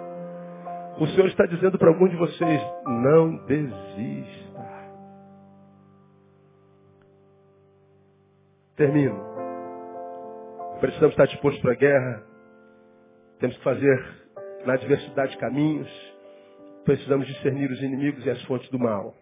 [0.98, 4.42] O Senhor está dizendo para algum de vocês, não desista.
[8.76, 9.18] Termino.
[10.80, 12.22] Precisamos estar dispostos para a guerra.
[13.40, 14.04] Temos que fazer
[14.66, 16.11] na diversidade caminhos.
[16.84, 19.14] Precisamos discernir os inimigos e as fontes do mal.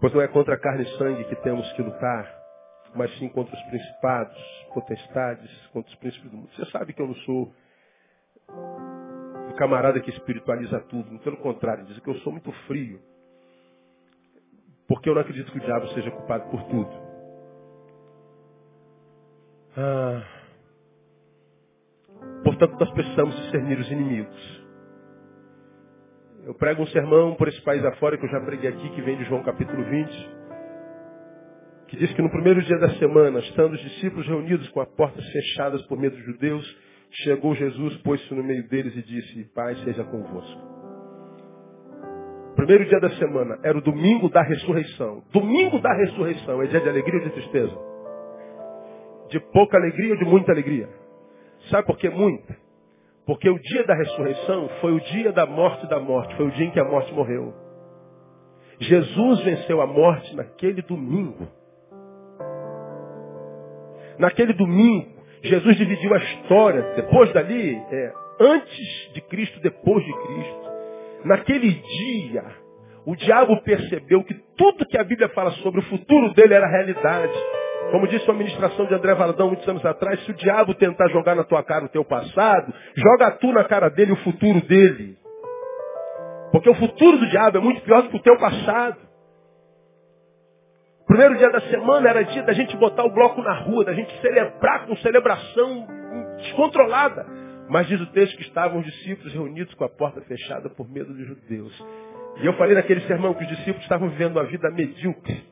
[0.00, 2.38] Pois não é contra a carne e sangue que temos que lutar.
[2.94, 4.36] mas sim contra os principados,
[4.72, 6.50] potestades, contra os príncipes do mundo.
[6.54, 7.52] Você sabe que eu não sou
[9.50, 11.18] o camarada que espiritualiza tudo.
[11.20, 13.00] Pelo contrário, diz que eu sou muito frio.
[14.86, 16.90] Porque eu não acredito que o diabo seja culpado por tudo.
[19.76, 20.22] Ah,
[22.42, 24.57] portanto, nós precisamos discernir os inimigos.
[26.44, 29.16] Eu prego um sermão por esse país afora que eu já preguei aqui, que vem
[29.16, 30.30] de João capítulo 20,
[31.88, 35.24] que diz que no primeiro dia da semana, estando os discípulos reunidos com as portas
[35.30, 36.78] fechadas por medo dos judeus,
[37.10, 40.68] chegou Jesus, pôs-se no meio deles e disse, Pai, seja convosco.
[42.54, 45.22] Primeiro dia da semana era o domingo da ressurreição.
[45.32, 47.78] Domingo da ressurreição é dia de alegria ou de tristeza?
[49.30, 50.88] De pouca alegria ou de muita alegria?
[51.70, 52.67] Sabe por que muita?
[53.28, 56.64] Porque o dia da ressurreição foi o dia da morte da morte, foi o dia
[56.64, 57.52] em que a morte morreu.
[58.80, 61.46] Jesus venceu a morte naquele domingo.
[64.18, 65.10] Naquele domingo,
[65.42, 70.70] Jesus dividiu a história, depois dali, é, antes de Cristo, depois de Cristo.
[71.26, 72.44] Naquele dia,
[73.08, 77.32] o diabo percebeu que tudo que a Bíblia fala sobre o futuro dele era realidade.
[77.90, 81.34] Como disse uma ministração de André Valadão muitos anos atrás, se o diabo tentar jogar
[81.34, 85.16] na tua cara o teu passado, joga tu na cara dele o futuro dele.
[86.52, 88.98] Porque o futuro do diabo é muito pior do que o teu passado.
[91.06, 94.12] Primeiro dia da semana era dia da gente botar o bloco na rua, da gente
[94.20, 95.86] celebrar com celebração
[96.36, 97.24] descontrolada.
[97.70, 101.14] Mas diz o texto que estavam os discípulos reunidos com a porta fechada por medo
[101.14, 101.72] dos judeus.
[102.40, 105.44] E eu falei naquele sermão que os discípulos estavam vivendo uma vida medíocre,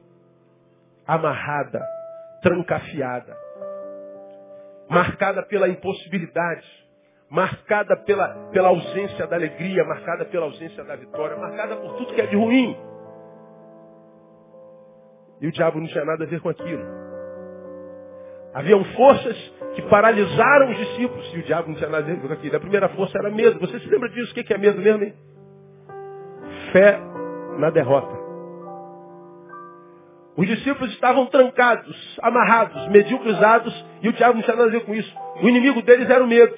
[1.07, 1.85] amarrada,
[2.43, 3.37] trancafiada,
[4.89, 6.67] marcada pela impossibilidade,
[7.29, 12.21] marcada pela, pela ausência da alegria, marcada pela ausência da vitória, marcada por tudo que
[12.21, 12.77] é de ruim.
[15.41, 16.85] E o diabo não tinha nada a ver com aquilo.
[18.55, 19.37] Haviam forças
[19.75, 22.57] que paralisaram os discípulos e o diabo não tinha nada a ver com aquilo.
[22.57, 23.59] A primeira força era medo.
[23.59, 24.31] Você se lembra disso?
[24.31, 25.15] O que é medo mesmo, hein?
[26.73, 26.99] Fé
[27.59, 28.27] na derrota.
[30.37, 34.95] Os discípulos estavam trancados, amarrados, mediocrizados, e o diabo não tinha nada a ver com
[34.95, 35.15] isso.
[35.43, 36.55] O inimigo deles era o medo.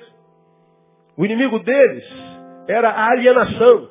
[1.16, 2.04] O inimigo deles
[2.68, 3.88] era a alienação.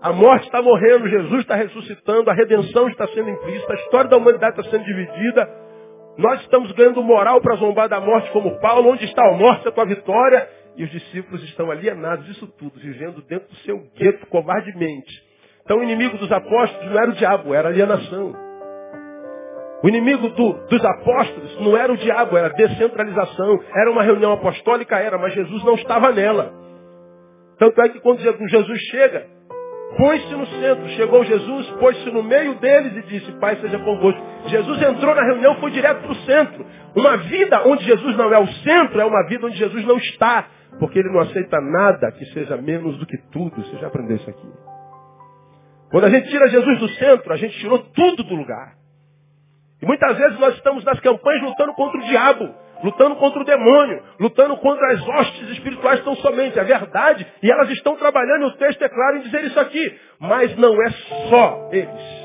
[0.00, 4.16] A morte está morrendo, Jesus está ressuscitando, a redenção está sendo implícita, a história da
[4.16, 5.48] humanidade está sendo dividida.
[6.16, 8.90] Nós estamos ganhando moral para zombar da morte como Paulo.
[8.90, 10.48] Onde está a morte, a tua vitória?
[10.76, 15.31] E os discípulos estão alienados disso tudo, vivendo dentro do seu gueto covardemente.
[15.64, 18.34] Então o inimigo dos apóstolos não era o diabo, era a alienação.
[19.82, 23.60] O inimigo do, dos apóstolos não era o diabo, era a descentralização.
[23.74, 26.52] Era uma reunião apostólica, era, mas Jesus não estava nela.
[27.58, 29.26] Tanto é que quando Jesus chega,
[29.96, 30.88] pôs-se no centro.
[30.90, 34.22] Chegou Jesus, pôs-se no meio deles e disse, Pai seja convosco.
[34.46, 36.66] Jesus entrou na reunião, foi direto para o centro.
[36.94, 40.46] Uma vida onde Jesus não é o centro, é uma vida onde Jesus não está.
[40.78, 43.62] Porque ele não aceita nada que seja menos do que tudo.
[43.62, 44.48] Você já aprendeu isso aqui.
[45.92, 48.72] Quando a gente tira Jesus do centro, a gente tirou tudo do lugar.
[49.82, 54.02] E muitas vezes nós estamos nas campanhas lutando contra o diabo, lutando contra o demônio,
[54.18, 56.58] lutando contra as hostes espirituais tão somente.
[56.58, 57.26] É verdade.
[57.42, 60.00] E elas estão trabalhando, o texto é claro em dizer isso aqui.
[60.18, 60.90] Mas não é
[61.28, 62.22] só eles.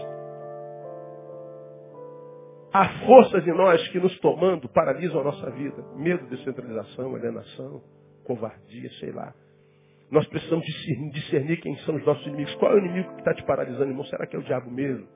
[2.72, 5.84] Há forças em nós que nos tomando paralisam a nossa vida.
[5.98, 7.82] Medo, descentralização, alienação,
[8.24, 9.34] covardia, sei lá.
[10.10, 10.66] Nós precisamos
[11.12, 12.56] discernir quem são os nossos inimigos.
[12.56, 14.06] Qual é o inimigo que está te paralisando, irmão?
[14.06, 15.08] Será que é o diabo mesmo?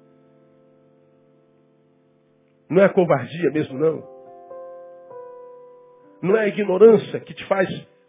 [2.70, 4.12] Não é covardia mesmo, não.
[6.22, 7.68] Não é a ignorância que te faz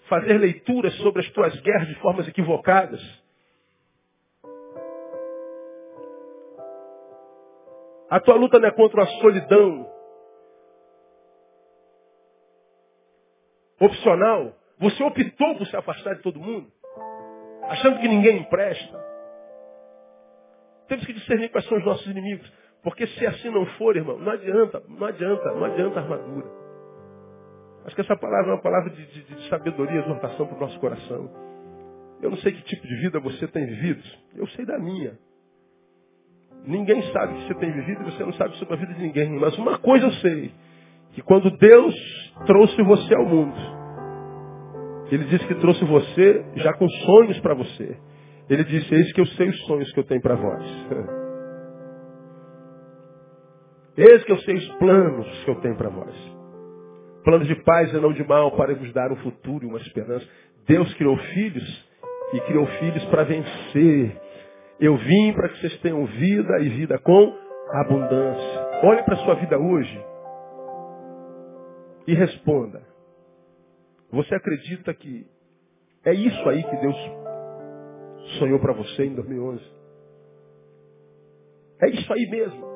[0.09, 3.01] fazer leituras sobre as tuas guerras de formas equivocadas.
[8.11, 9.91] A tua luta não é contra a solidão
[13.81, 14.62] opcional.
[14.83, 16.67] Você optou por se afastar de todo mundo,
[17.69, 19.01] achando que ninguém empresta.
[20.89, 22.53] Temos que discernir quais são os nossos inimigos.
[22.83, 26.51] Porque se assim não for, irmão, não adianta, não adianta, não adianta armadura.
[27.85, 30.81] Acho que essa palavra é uma palavra de, de, de sabedoria, exortação para o nosso
[30.81, 31.31] coração.
[32.21, 34.03] Eu não sei que tipo de vida você tem vivido.
[34.35, 35.17] Eu sei da minha.
[36.65, 39.03] Ninguém sabe o que você tem vivido e você não sabe sobre a vida de
[39.03, 39.31] ninguém.
[39.39, 40.53] Mas uma coisa eu sei.
[41.13, 41.95] Que quando Deus
[42.47, 43.82] trouxe você ao mundo,
[45.13, 47.97] Ele disse que trouxe você já com sonhos para você.
[48.49, 50.65] Ele disse, eis que eu sei os sonhos que eu tenho para vós.
[53.95, 56.15] Eis que eu sei os planos que eu tenho para vós.
[57.25, 60.27] Planos de paz e não de mal, para vos dar um futuro e uma esperança.
[60.67, 61.91] Deus criou filhos
[62.33, 64.19] e criou filhos para vencer.
[64.81, 67.37] Eu vim para que vocês tenham vida e vida com
[67.75, 68.81] abundância.
[68.83, 70.03] Olhe para a sua vida hoje.
[72.07, 72.92] e responda.
[74.13, 75.27] Você acredita que
[76.05, 76.97] é isso aí que Deus
[78.39, 79.63] sonhou para você em 2011?
[81.83, 82.73] É isso aí mesmo.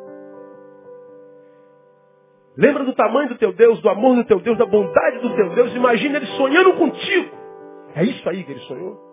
[2.57, 5.55] Lembra do tamanho do teu Deus, do amor do teu Deus, da bondade do teu
[5.55, 5.75] Deus.
[5.75, 7.37] Imagina ele sonhando contigo.
[7.95, 9.07] É isso aí que ele sonhou?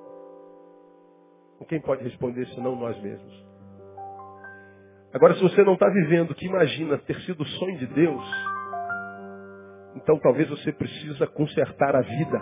[1.68, 3.46] Quem pode responder senão nós mesmos?
[5.14, 8.24] Agora, se você não está vivendo que imagina ter sido o sonho de Deus,
[9.96, 12.40] então talvez você precisa consertar a vida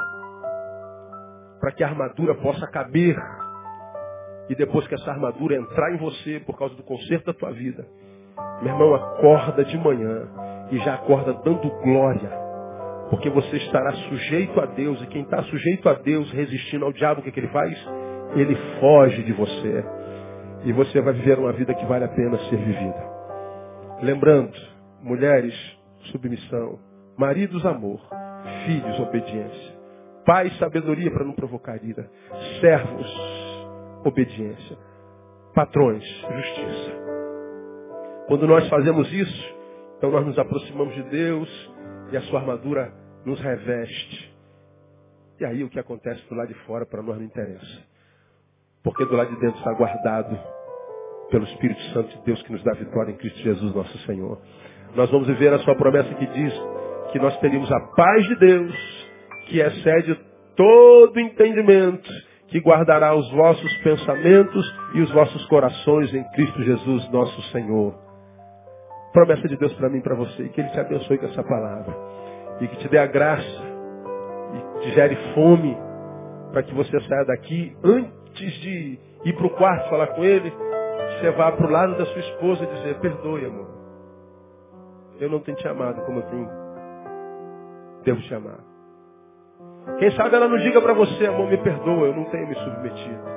[1.60, 3.16] para que a armadura possa caber.
[4.50, 7.86] E depois que essa armadura entrar em você por causa do conserto da tua vida,
[8.62, 10.28] meu irmão, acorda de manhã
[10.72, 12.30] e já acorda dando glória.
[13.10, 17.20] Porque você estará sujeito a Deus, e quem está sujeito a Deus, resistindo ao diabo,
[17.20, 17.78] o que, que ele faz?
[18.36, 19.84] Ele foge de você.
[20.64, 23.12] E você vai viver uma vida que vale a pena ser vivida.
[24.02, 24.58] Lembrando,
[25.02, 25.54] mulheres,
[26.12, 26.80] submissão.
[27.22, 28.00] Maridos, amor.
[28.66, 29.80] Filhos, obediência.
[30.26, 32.10] Pais, sabedoria para não provocar ira.
[32.60, 33.08] Servos,
[34.04, 34.76] obediência.
[35.54, 36.92] Patrões, justiça.
[38.28, 39.56] Quando nós fazemos isso,
[39.98, 41.72] então nós nos aproximamos de Deus
[42.12, 42.92] e a sua armadura
[43.24, 44.36] nos reveste.
[45.40, 47.84] E aí o que acontece do lado de fora para nós não interessa.
[48.82, 50.40] Porque do lado de dentro está guardado
[51.30, 54.42] pelo Espírito Santo de Deus que nos dá vitória em Cristo Jesus nosso Senhor.
[54.96, 56.81] Nós vamos viver a sua promessa que diz
[57.12, 59.08] que nós teríamos a paz de Deus,
[59.48, 60.20] que excede
[60.56, 62.10] todo entendimento,
[62.48, 67.94] que guardará os vossos pensamentos e os vossos corações em Cristo Jesus nosso Senhor.
[69.14, 70.48] Promessa de Deus para mim e para você.
[70.50, 71.94] Que Ele te abençoe com essa palavra.
[72.62, 73.62] E que te dê a graça.
[74.54, 75.78] E te gere fome.
[76.52, 80.52] Para que você saia daqui antes de ir para o quarto falar com Ele.
[81.20, 83.68] Você vá para o lado da sua esposa e dizer, perdoe, amor.
[85.20, 86.61] Eu não tenho te amado como eu tenho.
[88.04, 88.60] Devo te amar.
[90.00, 93.32] Quem sabe ela não diga para você, amor, me perdoa, eu não tenho me submetido.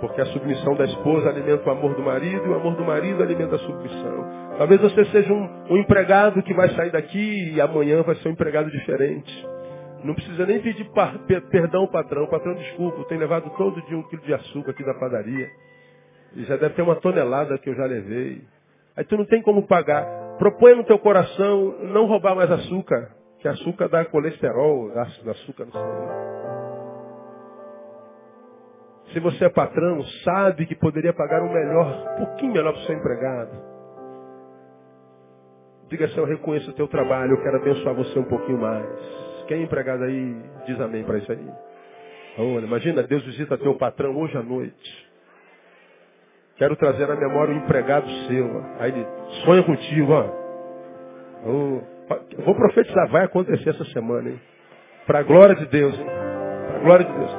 [0.00, 3.22] Porque a submissão da esposa alimenta o amor do marido e o amor do marido
[3.22, 4.26] alimenta a submissão.
[4.58, 8.32] Talvez você seja um, um empregado que vai sair daqui e amanhã vai ser um
[8.32, 9.48] empregado diferente.
[10.04, 11.18] Não precisa nem pedir par,
[11.50, 12.26] perdão, patrão.
[12.26, 15.48] Patrão, desculpa, eu tenho levado todo dia um quilo de açúcar aqui da padaria.
[16.36, 18.42] E já deve ter uma tonelada que eu já levei.
[18.96, 20.04] Aí tu não tem como pagar.
[20.38, 23.10] Propõe no teu coração não roubar mais açúcar.
[23.44, 26.08] Que açúcar dá colesterol, ácido açúcar no sangue.
[29.12, 32.84] Se você é patrão, sabe que poderia pagar um melhor, um pouquinho melhor para o
[32.86, 33.50] seu empregado.
[35.90, 38.88] Diga assim, eu reconheço o teu trabalho, eu quero abençoar você um pouquinho mais.
[39.46, 41.52] Quem é empregado aí, diz amém para isso aí.
[42.38, 45.10] Olha, imagina, Deus visita teu patrão hoje à noite.
[46.56, 48.64] Quero trazer à memória um empregado seu.
[48.78, 49.06] Aí ele
[49.44, 50.30] sonha contigo, ó.
[51.46, 51.93] Oh,
[52.44, 54.40] vou profetizar, vai acontecer essa semana, hein?
[55.06, 56.06] Para a glória de Deus, hein?
[56.06, 57.36] Para a glória de Deus.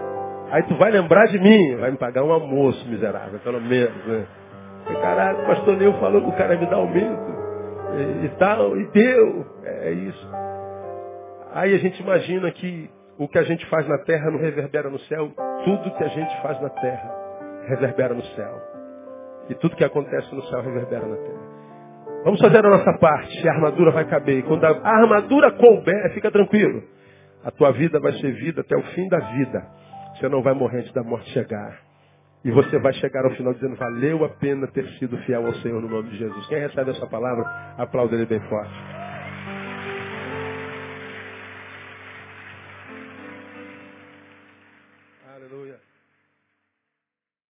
[0.51, 4.25] Aí tu vai lembrar de mim, vai me pagar um almoço miserável, pelo menos, né?
[4.89, 7.35] E, caralho, o pastor Neu falou que o cara me dá aumento
[7.95, 9.45] e, e tal, e deu.
[9.63, 10.29] É, é isso.
[11.53, 14.99] Aí a gente imagina que o que a gente faz na terra não reverbera no
[14.99, 15.31] céu.
[15.63, 17.11] Tudo que a gente faz na terra
[17.67, 18.61] reverbera no céu.
[19.49, 21.54] E tudo que acontece no céu reverbera na terra.
[22.25, 24.39] Vamos fazer a nossa parte, a armadura vai caber.
[24.39, 26.81] E quando a armadura couber, fica tranquilo.
[27.43, 29.63] A tua vida vai ser vida até o fim da vida.
[30.15, 31.77] Você não vai morrer antes da morte chegar.
[32.43, 35.79] E você vai chegar ao final dizendo, valeu a pena ter sido fiel ao Senhor
[35.79, 36.47] no nome de Jesus.
[36.47, 37.43] Quem recebe essa palavra,
[37.77, 39.04] aplauda ele bem forte.